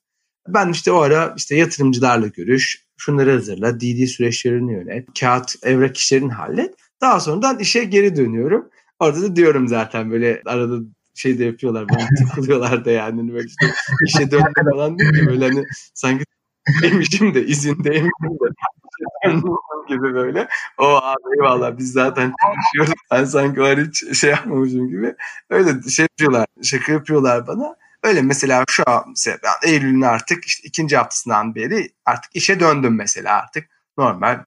Ben 0.47 0.69
işte 0.69 0.91
o 0.91 0.97
ara 0.97 1.33
işte 1.37 1.55
yatırımcılarla 1.55 2.27
görüş, 2.27 2.83
şunları 2.97 3.31
hazırla, 3.31 3.79
DD 3.79 4.05
süreçlerini 4.05 4.73
yönet, 4.73 5.07
kağıt, 5.19 5.55
evrak 5.63 5.97
işlerini 5.97 6.31
hallet. 6.31 6.75
Daha 7.01 7.19
sonradan 7.19 7.59
işe 7.59 7.83
geri 7.83 8.15
dönüyorum. 8.15 8.69
Orada 8.99 9.21
da 9.21 9.35
diyorum 9.35 9.67
zaten 9.67 10.11
böyle 10.11 10.41
arada 10.45 10.79
şey 11.17 11.39
de 11.39 11.45
yapıyorlar 11.45 11.89
bana 11.89 12.07
tıklıyorlar 12.17 12.85
da 12.85 12.91
yani 12.91 13.21
hani 13.21 13.33
böyle 13.33 13.47
işte 13.47 13.73
işe 14.07 14.31
dönme 14.31 14.71
falan 14.71 14.99
değil 14.99 15.13
ki 15.13 15.27
böyle 15.27 15.45
hani 15.47 15.65
sanki 15.93 16.23
demişim 16.81 17.33
de 17.33 17.45
izindeymişim 17.45 18.39
de 18.41 18.49
gibi 19.87 20.13
böyle. 20.13 20.47
O 20.77 20.85
abi 20.85 21.21
eyvallah 21.37 21.77
biz 21.77 21.91
zaten 21.91 22.33
çalışıyoruz. 22.41 23.03
Ben 23.11 23.25
sanki 23.25 23.61
var 23.61 23.79
hiç 23.79 24.19
şey 24.19 24.29
yapmamışım 24.29 24.87
gibi. 24.87 25.15
Öyle 25.49 25.89
şey 25.89 26.03
yapıyorlar. 26.03 26.45
Şaka 26.63 26.91
yapıyorlar 26.91 27.47
bana. 27.47 27.75
Öyle 28.03 28.21
mesela 28.21 28.63
şu 28.69 28.83
an 28.87 29.03
mesela 29.07 29.37
ben 29.43 29.69
Eylül'ün 29.69 30.01
artık 30.01 30.45
işte 30.45 30.67
ikinci 30.67 30.97
haftasından 30.97 31.55
beri 31.55 31.89
artık 32.05 32.35
işe 32.35 32.59
döndüm 32.59 32.95
mesela 32.95 33.37
artık. 33.37 33.69
Normal 33.97 34.43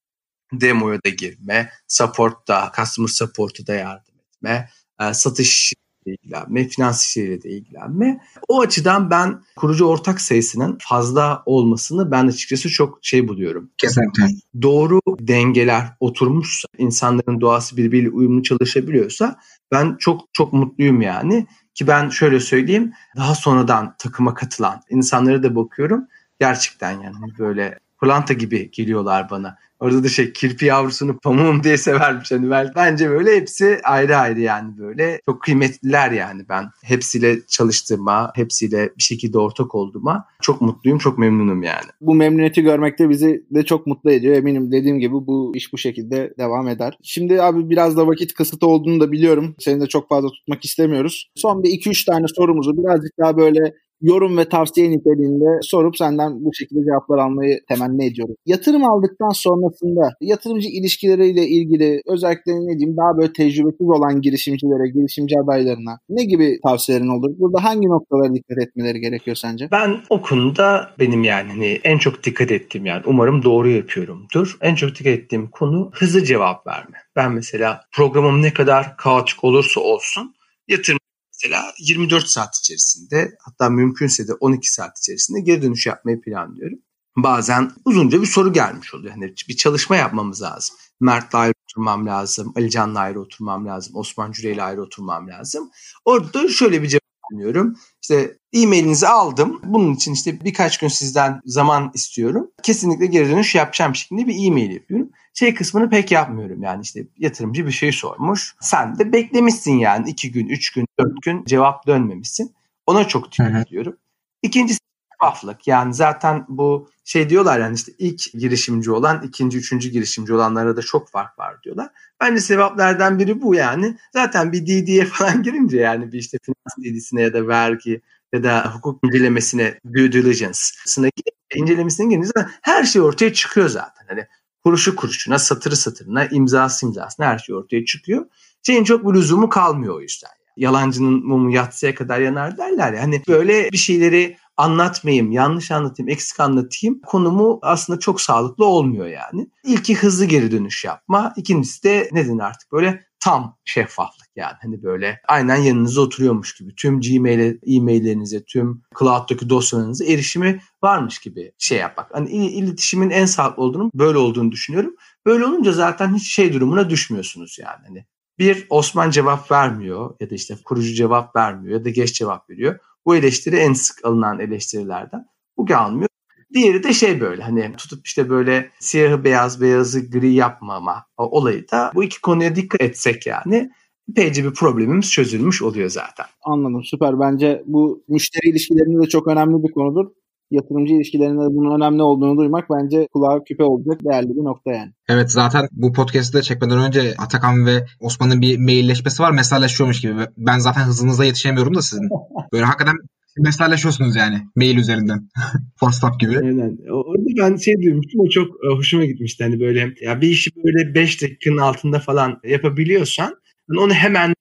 demoya 0.53 0.99
da 1.07 1.09
girme, 1.09 1.71
support'ta, 1.89 2.73
customer 2.77 3.09
support'a 3.09 3.67
da 3.67 3.75
yardım 3.75 4.15
etme, 4.19 4.69
satış 5.13 5.73
ilgilenme, 6.07 6.69
finans 6.69 7.05
işleriyle 7.05 7.43
de 7.43 7.51
ilgilenme. 7.51 8.21
O 8.49 8.61
açıdan 8.61 9.11
ben 9.11 9.43
kurucu 9.57 9.85
ortak 9.85 10.21
sayısının 10.21 10.79
fazla 10.81 11.43
olmasını 11.47 12.11
ben 12.11 12.27
açıkçası 12.27 12.69
çok 12.69 12.99
şey 13.03 13.29
buluyorum. 13.29 13.71
Kesinlikle. 13.79 14.25
Doğru 14.63 15.01
dengeler 15.21 15.87
oturmuşsa, 16.01 16.69
insanların 16.79 17.41
doğası 17.41 17.77
birbiriyle 17.77 18.11
uyumlu 18.11 18.43
çalışabiliyorsa 18.43 19.37
ben 19.73 19.97
çok 19.99 20.21
çok 20.33 20.53
mutluyum 20.53 21.01
yani. 21.01 21.47
Ki 21.75 21.87
ben 21.87 22.09
şöyle 22.09 22.41
söyleyeyim, 22.41 22.93
daha 23.17 23.35
sonradan 23.35 23.95
takıma 23.99 24.35
katılan 24.35 24.81
insanlara 24.91 25.43
da 25.43 25.57
bakıyorum. 25.57 26.07
Gerçekten 26.41 26.91
yani 27.01 27.17
böyle 27.39 27.79
pırlanta 28.01 28.35
gibi 28.35 28.71
geliyorlar 28.71 29.31
bana. 29.31 29.57
Orada 29.81 30.05
da 30.05 30.09
şey 30.09 30.33
kirpi 30.33 30.67
yavrusunu 30.67 31.19
pamuğum 31.19 31.63
diye 31.65 31.77
severmiş. 31.77 32.33
Hani 32.33 32.51
ben, 32.51 32.73
bence 32.77 33.11
böyle 33.11 33.37
hepsi 33.37 33.81
ayrı 33.85 34.17
ayrı 34.17 34.41
yani 34.41 34.79
böyle 34.79 35.21
çok 35.27 35.43
kıymetliler 35.43 36.11
yani 36.11 36.43
ben. 36.49 36.65
Hepsiyle 36.85 37.47
çalıştığıma, 37.47 38.33
hepsiyle 38.35 38.91
bir 38.99 39.03
şekilde 39.03 39.39
ortak 39.39 39.75
olduğuma 39.75 40.25
çok 40.43 40.61
mutluyum, 40.61 40.99
çok 40.99 41.19
memnunum 41.19 41.63
yani. 41.63 41.87
Bu 42.01 42.15
memnuniyeti 42.15 42.63
görmekte 42.63 43.09
bizi 43.09 43.45
de 43.51 43.63
çok 43.63 43.87
mutlu 43.87 44.13
ediyor. 44.13 44.37
Eminim 44.37 44.73
dediğim 44.73 44.99
gibi 44.99 45.15
bu 45.15 45.53
iş 45.55 45.73
bu 45.73 45.79
şekilde 45.79 46.35
devam 46.39 46.69
eder. 46.69 46.99
Şimdi 47.03 47.43
abi 47.43 47.71
biraz 47.71 47.97
da 47.97 48.07
vakit 48.07 48.35
kısıtı 48.35 48.67
olduğunu 48.67 49.01
da 49.01 49.13
biliyorum. 49.13 49.55
Seni 49.59 49.81
de 49.81 49.87
çok 49.87 50.09
fazla 50.09 50.29
tutmak 50.29 50.65
istemiyoruz. 50.65 51.31
Son 51.35 51.63
bir 51.63 51.71
iki 51.71 51.91
üç 51.91 52.05
tane 52.05 52.27
sorumuzu 52.37 52.77
birazcık 52.77 53.19
daha 53.19 53.37
böyle 53.37 53.75
yorum 54.01 54.39
ve 54.39 54.49
tavsiye 54.49 54.91
niteliğinde 54.91 55.59
sorup 55.63 55.97
senden 55.97 56.45
bu 56.45 56.55
şekilde 56.55 56.81
cevaplar 56.85 57.19
almayı 57.19 57.61
temenni 57.69 58.07
ediyorum. 58.07 58.35
Yatırım 58.47 58.85
aldıktan 58.85 59.33
sonrasında 59.33 60.11
yatırımcı 60.21 60.69
ilişkileriyle 60.69 61.47
ilgili 61.47 62.03
özellikle 62.07 62.53
ne 62.53 62.79
diyeyim 62.79 62.97
daha 62.97 63.19
böyle 63.19 63.33
tecrübesiz 63.33 63.89
olan 63.89 64.21
girişimcilere, 64.21 64.91
girişimci 64.91 65.35
adaylarına 65.45 65.99
ne 66.09 66.25
gibi 66.25 66.59
tavsiyelerin 66.63 67.19
olur? 67.19 67.31
Burada 67.39 67.65
hangi 67.65 67.89
noktalara 67.89 68.35
dikkat 68.35 68.59
etmeleri 68.59 69.01
gerekiyor 69.01 69.37
sence? 69.37 69.69
Ben 69.73 69.97
o 70.11 70.23
konuda 70.23 70.91
benim 70.99 71.25
yani 71.25 71.49
hani 71.49 71.81
en 71.85 71.99
çok 71.99 72.25
dikkat 72.25 72.51
ettiğim 72.51 72.87
yani 72.87 73.03
umarım 73.07 73.43
doğru 73.43 73.71
yapıyorumdur. 73.71 74.57
En 74.61 74.75
çok 74.75 74.91
dikkat 74.91 75.07
ettiğim 75.07 75.51
konu 75.51 75.91
hızlı 75.95 76.25
cevap 76.25 76.67
verme. 76.67 76.97
Ben 77.17 77.33
mesela 77.33 77.81
programım 77.93 78.43
ne 78.43 78.53
kadar 78.53 78.97
kaotik 78.97 79.45
olursa 79.45 79.81
olsun 79.81 80.35
yatırım 80.69 81.00
mesela 81.45 81.73
24 81.79 82.29
saat 82.29 82.57
içerisinde 82.57 83.37
hatta 83.45 83.71
mümkünse 83.71 84.29
de 84.29 84.35
12 84.35 84.73
saat 84.73 84.99
içerisinde 84.99 85.41
geri 85.41 85.63
dönüş 85.63 85.87
yapmayı 85.87 86.21
planlıyorum. 86.21 86.79
Bazen 87.17 87.73
uzunca 87.85 88.23
bir 88.23 88.27
soru 88.27 88.53
gelmiş 88.53 88.95
oluyor. 88.95 89.15
Hani 89.15 89.35
bir 89.49 89.57
çalışma 89.57 89.97
yapmamız 89.97 90.43
lazım. 90.43 90.77
Mert'le 91.01 91.35
ayrı 91.35 91.55
oturmam 91.69 92.07
lazım. 92.07 92.53
Ali 92.57 92.71
Can'la 92.71 93.01
ayrı 93.01 93.21
oturmam 93.21 93.67
lazım. 93.67 93.97
Osman 93.97 94.33
Cüre'yle 94.33 94.63
ayrı 94.63 94.83
oturmam 94.83 95.29
lazım. 95.29 95.71
Orada 96.05 96.49
şöyle 96.49 96.83
bir 96.83 96.89
veriyorum. 97.33 97.77
İşte 98.03 98.37
e-mailinizi 98.53 99.09
aldım. 99.09 99.61
Bunun 99.65 99.95
için 99.95 100.13
işte 100.13 100.41
birkaç 100.45 100.79
gün 100.79 100.89
sizden 100.89 101.41
zaman 101.45 101.91
istiyorum. 101.95 102.51
Kesinlikle 102.63 103.07
geri 103.07 103.29
dönüş 103.29 103.55
yapacağım 103.55 103.95
şeklinde 103.95 104.27
bir 104.27 104.47
e-mail 104.47 104.71
yapıyorum 104.71 105.11
şey 105.35 105.55
kısmını 105.55 105.91
pek 105.91 106.13
yapmıyorum 106.13 106.63
yani 106.63 106.83
işte 106.83 107.07
yatırımcı 107.19 107.67
bir 107.67 107.73
şey 107.73 107.93
sormuş. 107.93 108.55
Sen 108.61 108.99
de 108.99 109.13
beklemişsin 109.13 109.73
yani 109.73 110.11
iki 110.11 110.33
gün, 110.33 110.49
üç 110.49 110.71
gün, 110.73 110.87
dört 111.01 111.23
gün 111.23 111.45
cevap 111.45 111.87
dönmemişsin. 111.87 112.55
Ona 112.87 113.09
çok 113.09 113.33
dikkat 113.33 113.67
ediyorum. 113.69 113.97
İkincisi 114.43 114.81
şeffaflık. 115.21 115.67
Yani 115.67 115.95
zaten 115.95 116.45
bu 116.49 116.91
şey 117.05 117.31
diyorlar 117.31 117.61
yani 117.61 117.75
işte 117.75 117.93
ilk 117.99 118.33
girişimci 118.33 118.91
olan, 118.91 119.23
ikinci, 119.23 119.59
üçüncü 119.59 119.89
girişimci 119.89 120.35
olanlara 120.35 120.77
da 120.77 120.83
çok 120.83 121.11
fark 121.11 121.39
var 121.39 121.63
diyorlar. 121.63 121.89
Bence 122.21 122.41
sebeplerden 122.41 123.19
biri 123.19 123.43
bu 123.43 123.55
yani. 123.55 123.97
Zaten 124.13 124.53
bir 124.53 124.67
DD'ye 124.67 125.05
falan 125.13 125.43
girince 125.43 125.77
yani 125.79 126.13
bir 126.13 126.19
işte 126.19 126.39
finans 126.43 126.95
DD'sine 126.95 127.23
ya 127.23 127.33
da 127.33 127.49
vergi 127.49 128.01
ya 128.33 128.43
da 128.43 128.75
hukuk 128.75 129.05
incelemesine 129.05 129.81
due 129.95 130.13
diligence'sına 130.13 131.09
incelemesine 131.55 132.09
girince 132.09 132.31
her 132.63 132.85
şey 132.85 133.03
ortaya 133.03 133.33
çıkıyor 133.33 133.69
zaten. 133.69 134.05
Hani 134.09 134.27
kuruşu 134.65 134.97
kuruşuna, 134.97 135.39
satırı 135.39 135.77
satırına, 135.77 136.25
imzası 136.25 136.87
imzasına 136.87 137.27
her 137.27 137.39
şey 137.39 137.55
ortaya 137.55 137.85
çıkıyor. 137.85 138.27
Şeyin 138.63 138.85
çok 138.85 139.09
bir 139.09 139.15
lüzumu 139.15 139.49
kalmıyor 139.49 139.95
o 139.95 140.01
yüzden. 140.01 140.31
Yalancının 140.57 141.27
mumu 141.27 141.51
yatsıya 141.51 141.95
kadar 141.95 142.21
yanar 142.21 142.59
derler 142.59 142.93
ya. 142.93 143.03
Hani 143.03 143.23
böyle 143.29 143.73
bir 143.73 143.77
şeyleri 143.77 144.37
anlatmayayım, 144.61 145.33
yanlış 145.33 145.71
anlatayım, 145.71 146.09
eksik 146.09 146.41
anlatayım 146.41 147.01
konumu 147.07 147.59
aslında 147.63 147.99
çok 147.99 148.21
sağlıklı 148.21 148.65
olmuyor 148.65 149.07
yani. 149.07 149.51
İlki 149.65 149.95
hızlı 149.95 150.25
geri 150.25 150.51
dönüş 150.51 150.85
yapma. 150.85 151.33
İkincisi 151.37 151.83
de 151.83 152.09
ne 152.13 152.29
denir 152.29 152.41
artık 152.41 152.73
böyle 152.73 153.05
tam 153.21 153.57
şeffaflık 153.65 154.29
yani. 154.37 154.55
Hani 154.63 154.83
böyle 154.83 155.21
aynen 155.29 155.57
yanınızda 155.57 156.01
oturuyormuş 156.01 156.55
gibi 156.55 156.75
tüm 156.75 157.01
Gmail 157.01 157.59
e-maillerinize, 157.67 158.45
tüm 158.45 158.83
cloud'daki 158.99 159.51
dosyalarınıza 159.51 160.05
erişimi 160.05 160.61
varmış 160.83 161.19
gibi 161.19 161.53
şey 161.59 161.79
yapmak. 161.79 162.15
Hani 162.15 162.31
iletişimin 162.31 163.11
en 163.11 163.27
sağlıklı 163.27 163.63
olduğunu 163.63 163.91
böyle 163.95 164.19
olduğunu 164.19 164.53
düşünüyorum. 164.53 164.95
Böyle 165.27 165.45
olunca 165.45 165.73
zaten 165.73 166.15
hiç 166.15 166.35
şey 166.35 166.53
durumuna 166.53 166.91
düşmüyorsunuz 166.91 167.59
yani. 167.61 167.87
Hani 167.87 168.05
bir 168.39 168.67
Osman 168.71 169.11
cevap 169.11 169.51
vermiyor 169.51 170.15
ya 170.21 170.31
da 170.31 170.35
işte 170.35 170.57
kurucu 170.65 170.95
cevap 170.95 171.37
vermiyor 171.37 171.79
ya 171.79 171.85
da 171.85 171.91
geç 171.91 172.15
cevap 172.15 172.51
veriyor. 172.51 172.79
Bu 173.07 173.17
eleştiri 173.17 173.57
en 173.57 173.73
sık 173.73 174.05
alınan 174.05 174.41
eleştirilerden. 174.41 175.27
Bu 175.57 175.67
gelmiyor. 175.67 176.09
Diğeri 176.55 176.83
de 176.83 176.93
şey 176.93 177.21
böyle 177.21 177.43
hani 177.43 177.73
tutup 177.77 178.07
işte 178.07 178.31
böyle 178.31 178.71
siyahı 178.79 179.25
beyaz 179.25 179.61
beyazı 179.61 180.11
gri 180.11 180.33
yapmama 180.33 181.07
olayı 181.17 181.71
da 181.73 181.93
bu 181.95 182.05
iki 182.05 182.21
konuya 182.21 182.57
dikkat 182.57 182.83
etsek 182.83 183.27
yani 183.27 183.71
epeyce 184.11 184.45
bir 184.45 184.55
problemimiz 184.55 185.13
çözülmüş 185.13 185.63
oluyor 185.63 185.89
zaten. 185.89 186.27
Anladım 186.43 186.85
süper. 186.85 187.21
Bence 187.21 187.63
bu 187.67 188.05
müşteri 188.09 188.51
ilişkilerinde 188.51 189.03
de 189.03 189.09
çok 189.09 189.27
önemli 189.27 189.63
bir 189.63 189.73
konudur. 189.73 190.07
Yatırımcı 190.51 190.95
ilişkilerinde 190.95 191.43
de 191.43 191.55
bunun 191.55 191.77
önemli 191.77 192.03
olduğunu 192.03 192.37
duymak 192.39 192.71
bence 192.71 193.09
kulağa 193.13 193.45
küpe 193.45 193.65
olacak 193.65 194.01
değerli 194.05 194.29
bir 194.29 194.45
nokta 194.45 194.71
yani. 194.73 194.93
Evet 195.09 195.31
zaten 195.31 195.69
bu 195.73 195.93
podcast'ı 195.93 196.39
da 196.39 196.43
çekmeden 196.43 196.79
önce 196.79 197.15
Atakan 197.19 197.67
ve 197.67 197.87
Osman'ın 198.01 198.41
bir 198.41 198.59
mailleşmesi 198.59 199.23
var. 199.23 199.31
Mesajlaşıyormuş 199.31 200.01
gibi. 200.01 200.13
Ben 200.37 200.59
zaten 200.59 200.83
hızınıza 200.83 201.25
yetişemiyorum 201.25 201.75
da 201.75 201.83
sizin. 201.83 202.09
Böyle 202.53 202.65
hakikaten 202.65 202.97
Mesajlaşıyorsunuz 203.39 204.17
yani 204.17 204.39
mail 204.57 204.77
üzerinden. 204.77 205.29
WhatsApp 205.81 206.21
gibi. 206.21 206.39
Aynen. 206.39 206.79
Orada 206.91 207.25
ben 207.39 207.57
şey 207.57 207.75
duymuştum 207.83 208.21
o 208.21 208.29
çok 208.29 208.49
e, 208.65 208.69
hoşuma 208.77 209.05
gitmişti. 209.05 209.45
Hani 209.45 209.61
böyle 209.61 209.95
ya 210.01 210.21
bir 210.21 210.29
işi 210.29 210.51
böyle 210.65 210.95
5 210.95 211.23
dakikanın 211.23 211.57
altında 211.57 211.99
falan 211.99 212.41
yapabiliyorsan 212.45 213.35
hani 213.69 213.81
onu 213.81 213.93
hemen 213.93 214.35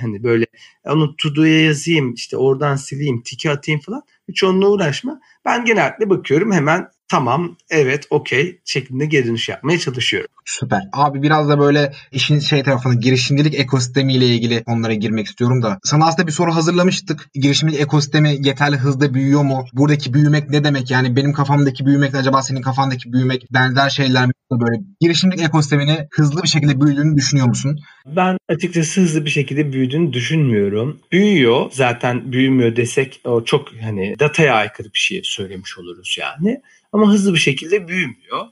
hani 0.00 0.22
böyle 0.22 0.46
onu 0.84 1.16
to-do'ya 1.16 1.60
yazayım 1.64 2.14
işte 2.14 2.36
oradan 2.36 2.76
sileyim 2.76 3.22
tiki 3.22 3.50
atayım 3.50 3.80
falan 3.80 4.02
hiç 4.28 4.44
onunla 4.44 4.68
uğraşma. 4.68 5.20
Ben 5.44 5.64
genellikle 5.64 6.10
bakıyorum 6.10 6.52
hemen 6.52 6.88
tamam 7.10 7.56
evet 7.70 8.06
okey 8.10 8.60
şeklinde 8.64 9.06
geri 9.06 9.26
dönüş 9.26 9.48
yapmaya 9.48 9.78
çalışıyorum. 9.78 10.28
Süper. 10.44 10.82
Abi 10.92 11.22
biraz 11.22 11.48
da 11.48 11.58
böyle 11.58 11.92
işin 12.12 12.38
şey 12.38 12.62
tarafına 12.62 12.94
girişimcilik 12.94 13.54
ekosistemiyle 13.54 14.26
ilgili 14.26 14.62
onlara 14.66 14.94
girmek 14.94 15.26
istiyorum 15.26 15.62
da. 15.62 15.78
Sana 15.84 16.06
aslında 16.06 16.26
bir 16.26 16.32
soru 16.32 16.54
hazırlamıştık. 16.54 17.28
Girişimcilik 17.34 17.80
ekosistemi 17.80 18.36
yeterli 18.46 18.76
hızda 18.76 19.14
büyüyor 19.14 19.42
mu? 19.42 19.64
Buradaki 19.72 20.14
büyümek 20.14 20.50
ne 20.50 20.64
demek? 20.64 20.90
Yani 20.90 21.16
benim 21.16 21.32
kafamdaki 21.32 21.86
büyümek 21.86 22.14
acaba 22.14 22.42
senin 22.42 22.62
kafandaki 22.62 23.12
büyümek 23.12 23.46
benzer 23.52 23.90
şeyler 23.90 24.26
mi? 24.26 24.32
Böyle 24.50 24.82
girişimcilik 25.00 25.44
ekosistemini 25.44 26.08
hızlı 26.10 26.42
bir 26.42 26.48
şekilde 26.48 26.80
büyüdüğünü 26.80 27.16
düşünüyor 27.16 27.46
musun? 27.46 27.80
Ben 28.06 28.36
açıkçası 28.48 29.00
hızlı 29.00 29.24
bir 29.24 29.30
şekilde 29.30 29.72
büyüdüğünü 29.72 30.12
düşünmüyorum. 30.12 30.98
Büyüyor. 31.12 31.70
Zaten 31.72 32.32
büyümüyor 32.32 32.76
desek 32.76 33.20
o 33.24 33.44
çok 33.44 33.68
hani 33.82 34.16
dataya 34.18 34.54
aykırı 34.54 34.88
bir 34.94 34.98
şey 34.98 35.20
söylemiş 35.24 35.78
oluruz 35.78 36.16
yani. 36.20 36.60
Ama 36.92 37.12
hızlı 37.12 37.34
bir 37.34 37.38
şekilde 37.38 37.88
büyümüyor. 37.88 38.46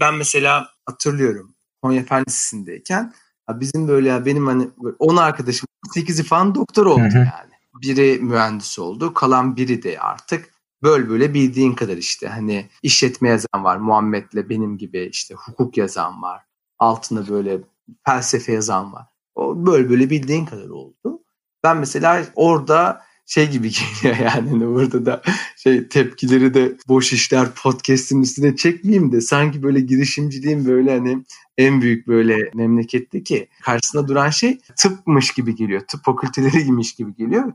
Ben 0.00 0.14
mesela 0.14 0.68
hatırlıyorum 0.86 1.54
Konya 1.82 2.04
Fen 2.04 2.24
Lisesi'ndeyken 2.28 3.12
bizim 3.50 3.88
böyle 3.88 4.26
benim 4.26 4.46
hani 4.46 4.68
10 4.98 5.16
arkadaşım 5.16 5.68
8'i 5.96 6.24
falan 6.24 6.54
doktor 6.54 6.86
oldu 6.86 7.00
hı 7.00 7.08
hı. 7.08 7.18
yani. 7.18 7.52
Biri 7.82 8.18
mühendis 8.18 8.78
oldu. 8.78 9.14
Kalan 9.14 9.56
biri 9.56 9.82
de 9.82 10.00
artık 10.00 10.50
böyle 10.82 11.08
böyle 11.08 11.34
bildiğin 11.34 11.72
kadar 11.72 11.96
işte 11.96 12.28
hani 12.28 12.68
işletme 12.82 13.28
yazan 13.28 13.64
var 13.64 13.76
Muhammed'le 13.76 14.48
benim 14.48 14.78
gibi 14.78 15.08
işte 15.12 15.34
hukuk 15.34 15.76
yazan 15.76 16.22
var. 16.22 16.42
Altında 16.78 17.28
böyle 17.28 17.60
felsefe 18.06 18.52
yazan 18.52 18.92
var. 18.92 19.06
O 19.34 19.66
böyle 19.66 19.90
böyle 19.90 20.10
bildiğin 20.10 20.46
kadar 20.46 20.68
oldu. 20.68 21.22
Ben 21.62 21.76
mesela 21.76 22.24
orada 22.34 23.02
şey 23.28 23.50
gibi 23.50 23.70
geliyor 24.02 24.20
yani 24.20 24.50
hani 24.50 24.66
burada 24.66 25.06
da 25.06 25.22
şey 25.56 25.88
tepkileri 25.88 26.54
de 26.54 26.76
boş 26.88 27.12
işler 27.12 27.48
podcast'in 27.54 28.22
üstüne 28.22 28.56
çekmeyeyim 28.56 29.12
de 29.12 29.20
sanki 29.20 29.62
böyle 29.62 29.80
girişimciliğin 29.80 30.66
böyle 30.66 30.98
hani 30.98 31.24
en 31.58 31.80
büyük 31.80 32.08
böyle 32.08 32.50
memlekette 32.54 33.22
ki 33.22 33.48
karşısında 33.62 34.08
duran 34.08 34.30
şey 34.30 34.58
tıpmış 34.76 35.32
gibi 35.32 35.54
geliyor. 35.54 35.80
Tıp 35.88 36.04
fakülteleri 36.04 36.58
gibiymiş 36.58 36.94
gibi 36.94 37.14
geliyor. 37.14 37.52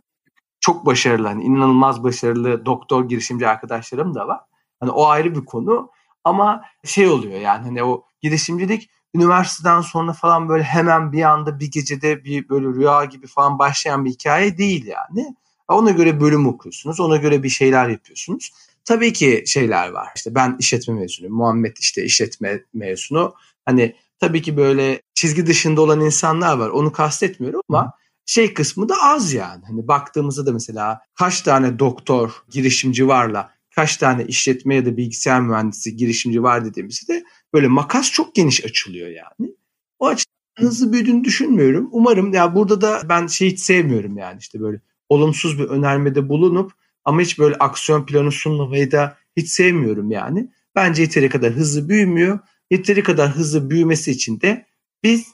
Çok 0.60 0.86
başarılı 0.86 1.28
hani 1.28 1.44
inanılmaz 1.44 2.04
başarılı 2.04 2.66
doktor 2.66 3.10
girişimci 3.10 3.48
arkadaşlarım 3.48 4.16
da 4.16 4.28
var. 4.28 4.40
Hani 4.80 4.92
o 4.92 5.08
ayrı 5.08 5.36
bir 5.36 5.46
konu 5.46 5.90
ama 6.24 6.64
şey 6.84 7.08
oluyor 7.08 7.40
yani 7.40 7.64
hani 7.66 7.84
o 7.84 8.06
girişimcilik 8.22 8.90
üniversiteden 9.16 9.82
sonra 9.82 10.14
falan 10.14 10.50
böyle 10.50 10.64
hemen 10.64 11.12
bir 11.12 11.24
anda 11.24 11.60
bir 11.60 11.72
gecede 11.72 12.24
bir 12.24 12.50
böyle 12.50 12.68
rüya 12.68 13.06
gibi 13.06 13.28
falan 13.28 13.60
başlayan 13.60 14.06
bir 14.06 14.10
hikaye 14.10 14.58
değil 14.58 14.86
yani. 14.86 15.36
Ona 15.67 15.91
göre 15.91 16.21
bölüm 16.21 16.47
okuyorsunuz. 16.47 16.99
Ona 16.99 17.17
göre 17.17 17.43
bir 17.43 17.49
şeyler 17.49 17.89
yapıyorsunuz. 17.89 18.52
Tabii 18.86 19.13
ki 19.13 19.43
şeyler 19.47 19.89
var. 19.89 20.08
İşte 20.15 20.36
ben 20.36 20.56
işletme 20.60 20.93
mezunuyum. 20.93 21.36
Muhammed 21.36 21.78
işte 21.80 22.04
işletme 22.04 22.63
mezunu. 22.73 23.34
Hani 23.65 23.95
tabii 24.19 24.41
ki 24.41 24.58
böyle 24.58 25.02
çizgi 25.13 25.47
dışında 25.47 25.82
olan 25.82 26.02
insanlar 26.02 26.58
var. 26.58 26.69
Onu 26.69 26.91
kastetmiyorum 26.91 27.62
ama 27.69 27.93
şey 28.26 28.54
kısmı 28.54 28.89
da 28.89 28.95
az 29.02 29.34
yani. 29.34 29.63
Hani 29.65 29.88
baktığımızda 29.88 30.45
da 30.45 30.52
mesela 30.52 30.99
kaç 31.15 31.41
tane 31.41 31.80
doktor, 31.80 32.32
girişimci 32.49 33.08
varla 33.08 33.54
kaç 33.76 33.97
tane 33.97 34.26
işletme 34.26 34.76
ya 34.76 34.86
da 34.86 34.97
bilgisayar 34.97 35.41
mühendisi, 35.41 35.95
girişimci 35.95 36.43
var 36.43 36.65
dediğimizde 36.65 37.13
de 37.13 37.23
böyle 37.54 37.67
makas 37.67 38.12
çok 38.12 38.36
geniş 38.36 38.65
açılıyor 38.65 39.08
yani. 39.08 39.54
O 39.99 40.08
açıdan 40.08 40.34
hızlı 40.58 40.93
büyüdüğünü 40.93 41.23
düşünmüyorum. 41.23 41.89
Umarım 41.91 42.34
ya 42.34 42.56
burada 42.56 42.82
da 42.82 43.02
ben 43.10 43.28
şey 43.28 43.52
hiç 43.52 43.60
sevmiyorum 43.60 44.17
yani 44.17 44.38
işte 44.39 44.62
böyle 44.62 44.80
olumsuz 45.13 45.60
bir 45.60 45.63
önermede 45.63 46.30
bulunup 46.30 46.71
ama 47.06 47.21
hiç 47.21 47.39
böyle 47.39 47.56
aksiyon 47.56 48.06
planı 48.06 48.32
sunmamayı 48.32 48.91
da 48.91 49.17
hiç 49.38 49.49
sevmiyorum 49.49 50.12
yani. 50.12 50.49
Bence 50.76 51.02
yeteri 51.02 51.30
kadar 51.30 51.54
hızlı 51.54 51.89
büyümüyor. 51.89 52.39
Yeteri 52.71 53.04
kadar 53.04 53.30
hızlı 53.30 53.69
büyümesi 53.69 54.12
için 54.12 54.41
de 54.41 54.65
biz 55.04 55.28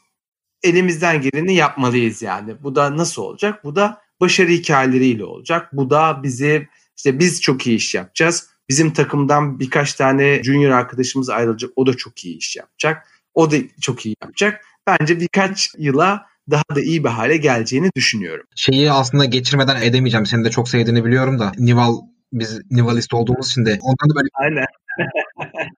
elimizden 0.63 1.21
geleni 1.21 1.53
yapmalıyız 1.55 2.21
yani. 2.21 2.63
Bu 2.63 2.75
da 2.75 2.97
nasıl 2.97 3.21
olacak? 3.21 3.63
Bu 3.63 3.75
da 3.75 4.01
başarı 4.21 4.49
hikayeleriyle 4.49 5.23
olacak. 5.23 5.69
Bu 5.73 5.89
da 5.89 6.23
bizi 6.23 6.67
işte 6.97 7.19
biz 7.19 7.41
çok 7.41 7.67
iyi 7.67 7.75
iş 7.75 7.95
yapacağız. 7.95 8.49
Bizim 8.69 8.93
takımdan 8.93 9.59
birkaç 9.59 9.93
tane 9.93 10.43
junior 10.43 10.71
arkadaşımız 10.71 11.29
ayrılacak. 11.29 11.71
O 11.75 11.85
da 11.85 11.93
çok 11.97 12.25
iyi 12.25 12.37
iş 12.37 12.55
yapacak. 12.55 13.07
O 13.33 13.51
da 13.51 13.55
çok 13.81 14.05
iyi 14.05 14.15
yapacak. 14.21 14.65
Bence 14.87 15.19
birkaç 15.19 15.69
yıla 15.77 16.25
daha 16.51 16.63
da 16.75 16.81
iyi 16.81 17.03
bir 17.03 17.09
hale 17.09 17.38
geleceğini 17.38 17.89
düşünüyorum. 17.95 18.45
Şeyi 18.55 18.91
aslında 18.91 19.25
geçirmeden 19.25 19.81
edemeyeceğim. 19.81 20.25
Seni 20.25 20.45
de 20.45 20.49
çok 20.49 20.69
sevdiğini 20.69 21.05
biliyorum 21.05 21.39
da. 21.39 21.51
Nival 21.57 21.93
biz 22.33 22.62
Nivalist 22.71 23.13
olduğumuz 23.13 23.47
için 23.47 23.65
de 23.65 23.79
ondan 23.81 24.09
da 24.09 24.15
böyle 24.15 24.27
Aynen. 24.33 24.65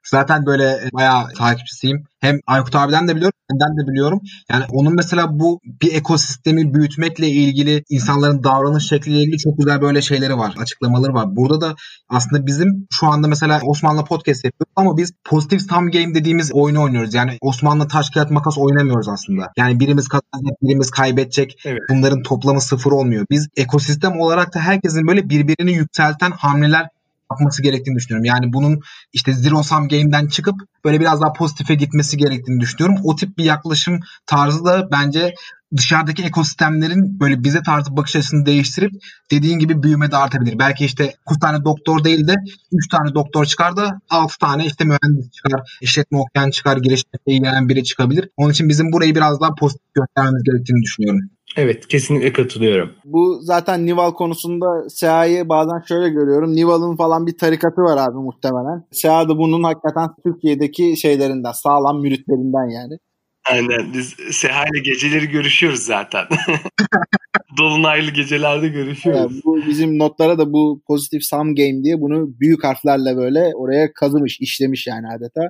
Zaten 0.03 0.45
böyle 0.45 0.89
bayağı 0.93 1.33
takipçisiyim. 1.37 2.03
Hem 2.19 2.39
Aykut 2.47 2.75
abiden 2.75 3.07
de 3.07 3.15
biliyorum, 3.15 3.37
benden 3.51 3.77
de 3.77 3.91
biliyorum. 3.91 4.19
Yani 4.51 4.63
onun 4.69 4.95
mesela 4.95 5.39
bu 5.39 5.59
bir 5.81 5.93
ekosistemi 5.93 6.73
büyütmekle 6.73 7.27
ilgili 7.27 7.83
insanların 7.89 8.43
davranış 8.43 8.87
şekliyle 8.87 9.19
ilgili 9.19 9.37
çok 9.37 9.57
güzel 9.57 9.81
böyle 9.81 10.01
şeyleri 10.01 10.37
var, 10.37 10.53
açıklamaları 10.57 11.13
var. 11.13 11.35
Burada 11.35 11.61
da 11.61 11.75
aslında 12.09 12.45
bizim 12.45 12.87
şu 12.91 13.07
anda 13.07 13.27
mesela 13.27 13.61
Osmanlı 13.63 14.05
podcast 14.05 14.45
yapıyoruz 14.45 14.73
ama 14.75 14.97
biz 14.97 15.13
pozitif 15.25 15.61
sum 15.61 15.91
game 15.91 16.15
dediğimiz 16.15 16.51
oyunu 16.53 16.81
oynuyoruz. 16.83 17.13
Yani 17.13 17.37
Osmanlı 17.41 17.87
taş 17.87 18.09
kağıt 18.09 18.31
makas 18.31 18.57
oynamıyoruz 18.57 19.07
aslında. 19.09 19.51
Yani 19.57 19.79
birimiz 19.79 20.07
kazanacak, 20.07 20.61
birimiz 20.61 20.91
kaybedecek. 20.91 21.61
Evet. 21.65 21.81
Bunların 21.89 22.23
toplamı 22.23 22.61
sıfır 22.61 22.91
olmuyor. 22.91 23.25
Biz 23.29 23.47
ekosistem 23.57 24.19
olarak 24.19 24.55
da 24.55 24.59
herkesin 24.59 25.07
böyle 25.07 25.29
birbirini 25.29 25.71
yükselten 25.71 26.31
hamleler 26.31 26.87
yapması 27.31 27.63
gerektiğini 27.63 27.95
düşünüyorum. 27.95 28.25
Yani 28.25 28.53
bunun 28.53 28.81
işte 29.13 29.33
zero 29.33 29.63
sum 29.63 29.87
game'den 29.87 30.27
çıkıp 30.27 30.55
böyle 30.85 30.99
biraz 30.99 31.21
daha 31.21 31.33
pozitife 31.33 31.75
gitmesi 31.75 32.17
gerektiğini 32.17 32.59
düşünüyorum. 32.59 32.97
O 33.03 33.15
tip 33.15 33.37
bir 33.37 33.43
yaklaşım 33.43 33.99
tarzı 34.25 34.65
da 34.65 34.91
bence 34.91 35.33
dışarıdaki 35.77 36.23
ekosistemlerin 36.23 37.19
böyle 37.19 37.43
bize 37.43 37.63
tarzı 37.63 37.97
bakış 37.97 38.15
açısını 38.15 38.45
değiştirip 38.45 38.91
dediğin 39.31 39.59
gibi 39.59 39.83
büyüme 39.83 40.11
de 40.11 40.17
artabilir. 40.17 40.59
Belki 40.59 40.85
işte 40.85 41.13
9 41.29 41.39
tane 41.39 41.65
doktor 41.65 42.03
değil 42.03 42.27
de 42.27 42.35
3 42.71 42.87
tane 42.87 43.13
doktor 43.13 43.45
çıkar 43.45 43.77
da 43.77 43.99
6 44.09 44.37
tane 44.39 44.65
işte 44.65 44.83
mühendis 44.83 45.31
çıkar, 45.31 45.77
işletme 45.81 46.17
okuyan 46.17 46.49
çıkar, 46.49 46.77
girişimciye 46.77 47.37
ilgilenen 47.37 47.69
biri 47.69 47.83
çıkabilir. 47.83 48.29
Onun 48.37 48.51
için 48.51 48.69
bizim 48.69 48.91
burayı 48.91 49.15
biraz 49.15 49.41
daha 49.41 49.55
pozitif 49.55 49.93
göstermemiz 49.93 50.43
gerektiğini 50.43 50.81
düşünüyorum. 50.81 51.21
Evet 51.57 51.87
kesinlikle 51.87 52.33
katılıyorum. 52.33 52.89
Bu 53.05 53.39
zaten 53.41 53.85
Nival 53.85 54.11
konusunda 54.11 54.89
SEA'yı 54.89 55.49
bazen 55.49 55.81
şöyle 55.87 56.09
görüyorum. 56.09 56.55
Nival'ın 56.55 56.95
falan 56.95 57.27
bir 57.27 57.37
tarikatı 57.37 57.81
var 57.81 57.97
abi 57.97 58.17
muhtemelen. 58.17 58.83
SEA 58.91 59.29
da 59.29 59.37
bunun 59.37 59.63
hakikaten 59.63 60.09
Türkiye'deki 60.25 60.97
şeylerinden, 60.97 61.51
sağlam 61.51 62.01
müritlerinden 62.01 62.69
yani. 62.69 62.97
Aynen. 63.51 63.93
Biz 63.93 64.15
Seha 64.31 64.63
ile 64.63 64.79
geceleri 64.79 65.29
görüşüyoruz 65.29 65.79
zaten. 65.79 66.25
Dolunaylı 67.57 68.11
gecelerde 68.11 68.67
görüşüyoruz. 68.67 69.21
Yani 69.21 69.41
bu 69.45 69.67
bizim 69.67 69.99
notlara 69.99 70.37
da 70.37 70.53
bu 70.53 70.81
pozitif 70.87 71.23
sum 71.23 71.55
game 71.55 71.83
diye 71.83 72.01
bunu 72.01 72.39
büyük 72.39 72.63
harflerle 72.63 73.17
böyle 73.17 73.51
oraya 73.55 73.93
kazımış, 73.93 74.39
işlemiş 74.41 74.87
yani 74.87 75.07
adeta. 75.17 75.41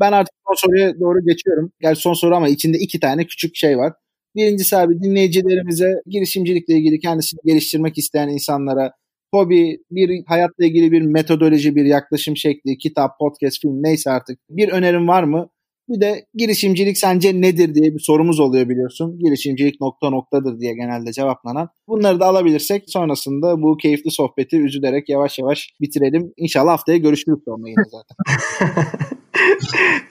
Ben 0.00 0.12
artık 0.12 0.34
son 0.48 0.54
soruya 0.54 1.00
doğru 1.00 1.24
geçiyorum. 1.26 1.72
Gerçi 1.80 2.00
son 2.00 2.14
soru 2.14 2.36
ama 2.36 2.48
içinde 2.48 2.78
iki 2.78 3.00
tane 3.00 3.26
küçük 3.26 3.56
şey 3.56 3.78
var. 3.78 3.92
Birincisi 4.36 4.76
abi 4.76 5.02
dinleyicilerimize 5.02 5.90
girişimcilikle 6.06 6.74
ilgili 6.74 6.98
kendisini 6.98 7.40
geliştirmek 7.44 7.98
isteyen 7.98 8.28
insanlara 8.28 8.92
hobi, 9.34 9.78
bir 9.90 10.24
hayatla 10.26 10.64
ilgili 10.64 10.92
bir 10.92 11.02
metodoloji, 11.02 11.74
bir 11.76 11.84
yaklaşım 11.84 12.36
şekli, 12.36 12.78
kitap, 12.78 13.18
podcast, 13.18 13.62
film 13.62 13.82
neyse 13.82 14.10
artık 14.10 14.38
bir 14.50 14.68
önerim 14.68 15.08
var 15.08 15.22
mı? 15.22 15.48
Bir 15.90 16.00
de 16.00 16.26
girişimcilik 16.34 16.98
sence 16.98 17.40
nedir 17.40 17.74
diye 17.74 17.94
bir 17.94 17.98
sorumuz 18.00 18.40
oluyor 18.40 18.68
biliyorsun. 18.68 19.18
Girişimcilik 19.18 19.80
nokta 19.80 20.10
noktadır 20.10 20.60
diye 20.60 20.74
genelde 20.74 21.12
cevaplanan. 21.12 21.68
Bunları 21.88 22.20
da 22.20 22.26
alabilirsek 22.26 22.84
sonrasında 22.86 23.62
bu 23.62 23.76
keyifli 23.76 24.10
sohbeti 24.10 24.60
üzülerek 24.60 25.08
yavaş 25.08 25.38
yavaş 25.38 25.70
bitirelim. 25.80 26.32
İnşallah 26.36 26.72
haftaya 26.72 26.98
görüşürüz 26.98 27.38
sonra 27.44 27.68
yine 27.68 27.84
zaten. 27.90 28.86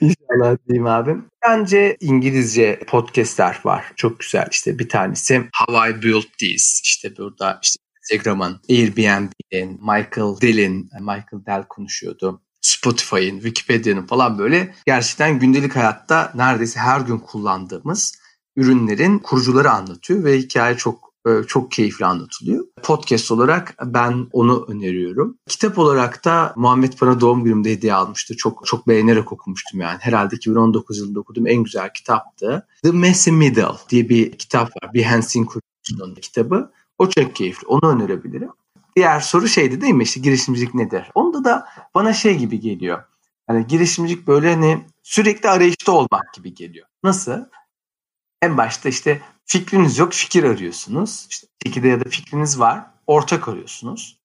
İnşallah 0.00 0.56
diyeyim 0.68 0.86
abim. 0.86 1.26
Bence 1.48 1.96
İngilizce 2.00 2.78
podcastler 2.86 3.60
var. 3.64 3.92
Çok 3.96 4.20
güzel. 4.20 4.48
İşte 4.50 4.78
bir 4.78 4.88
tanesi 4.88 5.38
How 5.38 5.90
I 5.90 6.02
Built 6.02 6.26
This. 6.38 6.80
İşte 6.84 7.16
burada 7.16 7.60
işte 7.62 7.80
Instagram'ın, 7.98 8.60
Airbnb'in, 8.70 9.80
Michael 9.80 10.40
Dell'in, 10.42 10.90
Michael 11.00 11.46
Dell 11.46 11.64
konuşuyordu. 11.68 12.42
Spotify'ın, 12.60 13.34
Wikipedia'nın 13.36 14.06
falan 14.06 14.38
böyle 14.38 14.74
gerçekten 14.86 15.38
gündelik 15.38 15.76
hayatta 15.76 16.32
neredeyse 16.34 16.80
her 16.80 17.00
gün 17.00 17.18
kullandığımız 17.18 18.18
ürünlerin 18.56 19.18
kurucuları 19.18 19.70
anlatıyor 19.70 20.24
ve 20.24 20.38
hikaye 20.38 20.76
çok 20.76 21.10
Böyle 21.24 21.46
çok 21.46 21.72
keyifli 21.72 22.06
anlatılıyor. 22.06 22.64
Podcast 22.82 23.30
olarak 23.30 23.74
ben 23.84 24.26
onu 24.32 24.66
öneriyorum. 24.68 25.38
Kitap 25.48 25.78
olarak 25.78 26.24
da 26.24 26.52
Muhammed 26.56 26.92
bana 27.00 27.20
doğum 27.20 27.44
günümde 27.44 27.70
hediye 27.70 27.94
almıştı. 27.94 28.36
Çok 28.36 28.66
çok 28.66 28.88
beğenerek 28.88 29.32
okumuştum 29.32 29.80
yani. 29.80 29.98
Herhalde 30.00 30.36
2019 30.36 30.98
yılında 30.98 31.20
okuduğum 31.20 31.46
en 31.46 31.64
güzel 31.64 31.92
kitaptı. 31.92 32.66
The 32.82 32.90
Messy 32.90 33.30
Middle 33.30 33.72
diye 33.90 34.08
bir 34.08 34.32
kitap 34.32 34.68
var. 34.68 34.94
Bir 34.94 35.02
Hansen 35.02 35.44
kurucusunun 35.44 36.14
kitabı. 36.14 36.72
O 36.98 37.08
çok 37.08 37.36
keyifli. 37.36 37.66
Onu 37.66 37.90
önerebilirim. 37.90 38.50
Diğer 38.96 39.20
soru 39.20 39.48
şeydi 39.48 39.80
değil 39.80 39.94
mi 39.94 40.02
işte 40.02 40.20
girişimcilik 40.20 40.74
nedir? 40.74 41.10
Onda 41.14 41.44
da 41.44 41.68
bana 41.94 42.12
şey 42.12 42.38
gibi 42.38 42.60
geliyor. 42.60 43.04
Hani 43.46 43.66
girişimcilik 43.66 44.26
böyle 44.26 44.54
hani 44.54 44.86
sürekli 45.02 45.48
arayışta 45.48 45.92
olmak 45.92 46.34
gibi 46.34 46.54
geliyor. 46.54 46.86
Nasıl? 47.02 47.44
En 48.42 48.56
başta 48.56 48.88
işte 48.88 49.20
fikriniz 49.44 49.98
yok, 49.98 50.12
fikir 50.12 50.44
arıyorsunuz. 50.44 51.26
İşte 51.30 51.46
şekilde 51.66 51.88
ya 51.88 52.04
da 52.04 52.08
fikriniz 52.08 52.60
var, 52.60 52.86
ortak 53.06 53.48
arıyorsunuz. 53.48 54.20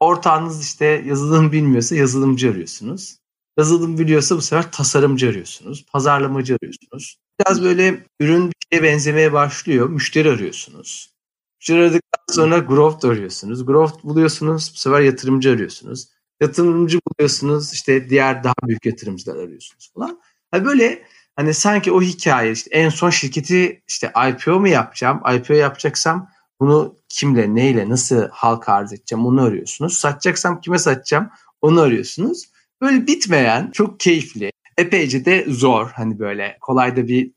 Ortağınız 0.00 0.62
işte 0.62 0.86
yazılım 1.06 1.52
bilmiyorsa 1.52 1.96
yazılımcı 1.96 2.50
arıyorsunuz. 2.50 3.18
Yazılım 3.58 3.98
biliyorsa 3.98 4.36
bu 4.36 4.42
sefer 4.42 4.72
tasarımcı 4.72 5.28
arıyorsunuz. 5.28 5.86
Pazarlamacı 5.92 6.54
arıyorsunuz. 6.54 7.18
Biraz 7.40 7.62
böyle 7.62 8.06
ürün 8.20 8.48
bir 8.48 8.54
şeye 8.72 8.82
benzemeye 8.82 9.32
başlıyor. 9.32 9.88
Müşteri 9.88 10.30
arıyorsunuz. 10.30 11.15
Müşteri 11.60 11.78
aradıktan 11.78 12.34
sonra 12.34 12.58
growth 12.58 13.04
arıyorsunuz. 13.04 13.66
Growth 13.66 14.04
buluyorsunuz. 14.04 14.72
Bu 14.74 14.78
sefer 14.78 15.00
yatırımcı 15.00 15.50
arıyorsunuz. 15.50 16.08
Yatırımcı 16.40 16.98
buluyorsunuz. 17.06 17.72
işte 17.72 18.10
diğer 18.10 18.44
daha 18.44 18.54
büyük 18.66 18.86
yatırımcılar 18.86 19.36
arıyorsunuz 19.36 19.90
falan. 19.94 20.20
Yani 20.54 20.64
böyle 20.64 21.02
hani 21.36 21.54
sanki 21.54 21.92
o 21.92 22.02
hikaye 22.02 22.52
işte 22.52 22.70
en 22.72 22.88
son 22.88 23.10
şirketi 23.10 23.82
işte 23.88 24.12
IPO 24.28 24.60
mu 24.60 24.68
yapacağım? 24.68 25.22
IPO 25.36 25.54
yapacaksam 25.54 26.28
bunu 26.60 26.96
kimle, 27.08 27.54
neyle, 27.54 27.88
nasıl 27.88 28.28
halka 28.30 28.72
arz 28.72 28.92
edeceğim 28.92 29.26
onu 29.26 29.42
arıyorsunuz. 29.42 29.92
Satacaksam 29.98 30.60
kime 30.60 30.78
satacağım 30.78 31.30
onu 31.60 31.80
arıyorsunuz. 31.80 32.44
Böyle 32.80 33.06
bitmeyen, 33.06 33.70
çok 33.70 34.00
keyifli, 34.00 34.52
epeyce 34.78 35.24
de 35.24 35.44
zor. 35.48 35.90
Hani 35.90 36.18
böyle 36.18 36.58
kolay 36.60 36.96
da 36.96 37.08
bir 37.08 37.30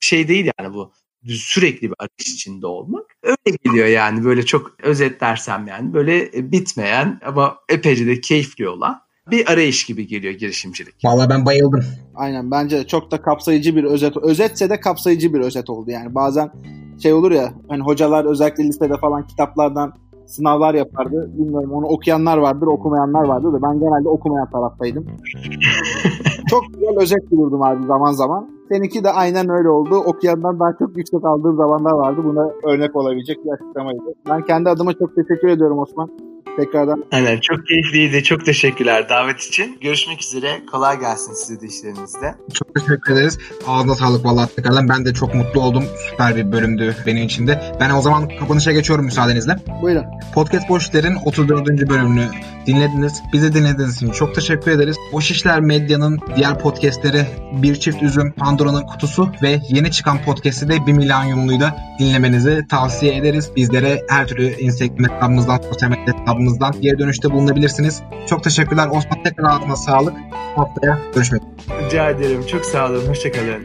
şey 0.00 0.28
değil 0.28 0.50
yani 0.58 0.74
bu 0.74 0.92
sürekli 1.34 1.90
bir 1.90 1.96
arayış 1.98 2.34
içinde 2.34 2.66
olmak. 2.66 3.04
Öyle 3.22 3.56
geliyor 3.64 3.86
yani 3.86 4.24
böyle 4.24 4.42
çok 4.42 4.76
özetlersem 4.82 5.66
yani 5.66 5.94
böyle 5.94 6.32
bitmeyen 6.52 7.20
ama 7.26 7.56
epeyce 7.68 8.06
de 8.06 8.20
keyifli 8.20 8.68
olan 8.68 9.00
bir 9.30 9.52
arayış 9.52 9.84
gibi 9.84 10.06
geliyor 10.06 10.34
girişimcilik. 10.34 10.94
Vallahi 11.04 11.30
ben 11.30 11.46
bayıldım. 11.46 11.84
Aynen 12.14 12.50
bence 12.50 12.86
çok 12.86 13.10
da 13.10 13.22
kapsayıcı 13.22 13.76
bir 13.76 13.84
özet. 13.84 14.16
Özetse 14.16 14.70
de 14.70 14.80
kapsayıcı 14.80 15.34
bir 15.34 15.40
özet 15.40 15.70
oldu 15.70 15.90
yani. 15.90 16.14
Bazen 16.14 16.50
şey 17.02 17.12
olur 17.12 17.30
ya 17.30 17.52
hani 17.68 17.82
hocalar 17.82 18.24
özellikle 18.24 18.64
lisede 18.64 18.96
falan 19.00 19.26
kitaplardan 19.26 19.92
sınavlar 20.26 20.74
yapardı. 20.74 21.30
Bilmiyorum 21.38 21.72
onu 21.72 21.86
okuyanlar 21.86 22.38
vardır, 22.38 22.66
okumayanlar 22.66 23.24
vardır 23.24 23.52
da 23.52 23.62
ben 23.62 23.80
genelde 23.80 24.08
okumayan 24.08 24.50
taraftaydım. 24.50 25.06
çok 26.50 26.74
güzel 26.74 26.96
özet 27.00 27.30
bulurdum 27.30 27.62
abi 27.62 27.86
zaman 27.86 28.12
zaman. 28.12 28.55
Seninki 28.72 29.04
de 29.04 29.10
aynen 29.10 29.48
öyle 29.48 29.68
oldu. 29.68 29.96
Okuyandan 29.96 30.60
daha 30.60 30.72
çok 30.78 30.96
yüksek 30.96 31.24
aldığım 31.24 31.56
zamanlar 31.56 31.92
vardı. 31.92 32.20
Buna 32.24 32.50
örnek 32.62 32.96
olabilecek 32.96 33.44
bir 33.44 33.50
açıklamaydı. 33.50 34.14
Ben 34.28 34.42
kendi 34.42 34.68
adıma 34.68 34.92
çok 34.92 35.14
teşekkür 35.16 35.48
ediyorum 35.48 35.78
Osman. 35.78 36.10
Tekrardan. 36.56 37.04
Aynen 37.12 37.40
çok 37.40 37.66
keyifliydi. 37.66 38.22
Çok 38.22 38.44
teşekkürler 38.44 39.08
davet 39.08 39.40
için. 39.40 39.78
Görüşmek 39.80 40.22
üzere. 40.22 40.62
Kolay 40.72 41.00
gelsin 41.00 41.32
size 41.32 41.60
de 41.60 41.66
işlerinizde. 41.66 42.34
Çok 42.54 42.74
teşekkür 42.74 43.12
ederiz. 43.12 43.38
Ağzına 43.66 43.94
sağlık 43.94 44.24
vallahi 44.24 44.54
tekrardan. 44.56 44.88
Ben 44.88 45.04
de 45.04 45.14
çok 45.14 45.34
mutlu 45.34 45.60
oldum. 45.60 45.84
Süper 46.10 46.36
bir 46.36 46.52
bölümdü 46.52 46.96
benim 47.06 47.22
için 47.24 47.46
de. 47.46 47.76
Ben 47.80 47.90
o 47.90 48.02
zaman 48.02 48.28
kapanışa 48.38 48.72
geçiyorum 48.72 49.04
müsaadenizle. 49.04 49.56
Buyurun. 49.82 50.04
Podcast 50.34 50.68
Boş 50.68 50.86
İşler'in 50.86 51.16
34. 51.24 51.68
bölümünü 51.88 52.28
dinlediniz. 52.66 53.22
Bizi 53.32 53.54
dinlediğiniz 53.54 53.96
için 53.96 54.10
çok 54.10 54.34
teşekkür 54.34 54.70
ederiz. 54.70 54.96
Boş 55.12 55.30
İşler 55.30 55.60
Medya'nın 55.60 56.20
diğer 56.36 56.58
podcastleri 56.58 57.26
Bir 57.62 57.74
Çift 57.74 58.02
Üzüm, 58.02 58.32
Pandora'nın 58.32 58.82
Kutusu 58.82 59.28
ve 59.42 59.60
yeni 59.68 59.90
çıkan 59.90 60.22
podcast'i 60.22 60.68
de 60.68 60.86
1 60.86 60.92
milyonyumluyu 60.92 61.60
da 61.60 61.76
dinlemenizi 61.98 62.66
tavsiye 62.70 63.16
ederiz. 63.16 63.50
Bizlere 63.56 64.02
her 64.08 64.26
türlü 64.26 64.46
Instagram 64.46 65.14
hesabımızdan, 65.14 65.60
sosyal 65.62 65.90
medya 65.90 66.14
hesabımızdan 66.36 66.80
geri 66.80 66.98
dönüşte 66.98 67.30
bulunabilirsiniz. 67.30 68.02
Çok 68.26 68.44
teşekkürler. 68.44 68.86
Osman 68.86 69.22
tekrar 69.22 69.50
ağzına 69.50 69.76
sağlık. 69.76 70.14
Haftaya 70.56 70.98
görüşmek 71.14 71.42
üzere. 71.42 71.86
Rica 71.86 72.10
ederim. 72.10 72.46
Çok 72.46 72.64
sağ 72.64 72.90
olun. 72.90 73.08
Hoşçakalın. 73.08 73.62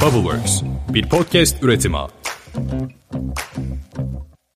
Bubbleworks 0.00 0.62
bir 0.88 1.08
podcast 1.08 1.62
üretimi. 1.62 1.96
Thank 2.54 2.94
you. 3.98 4.23